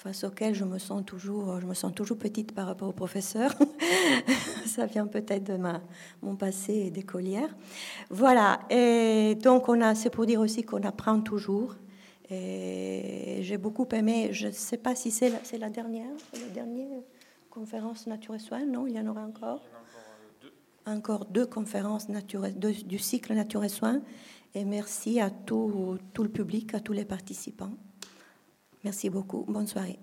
[0.04, 3.54] face auquel je me sens toujours, je me sens toujours petite par rapport au professeur.
[4.66, 5.80] Ça vient peut-être de ma,
[6.20, 7.48] mon passé d'écolière.
[8.10, 8.60] Voilà.
[8.68, 11.76] Et donc on a, c'est pour dire aussi qu'on apprend toujours.
[12.30, 14.28] Et j'ai beaucoup aimé.
[14.32, 17.00] Je ne sais pas si c'est la, c'est la dernière, la dernière
[17.48, 18.66] conférence Nature et Soins.
[18.66, 19.62] Non, il y en aura encore?
[20.86, 21.46] encore deux.
[21.46, 24.02] conférences nature, du cycle Nature et Soins.
[24.54, 27.72] Et merci à tout, tout le public, à tous les participants.
[28.84, 29.44] Merci beaucoup.
[29.48, 29.98] Bonne soirée.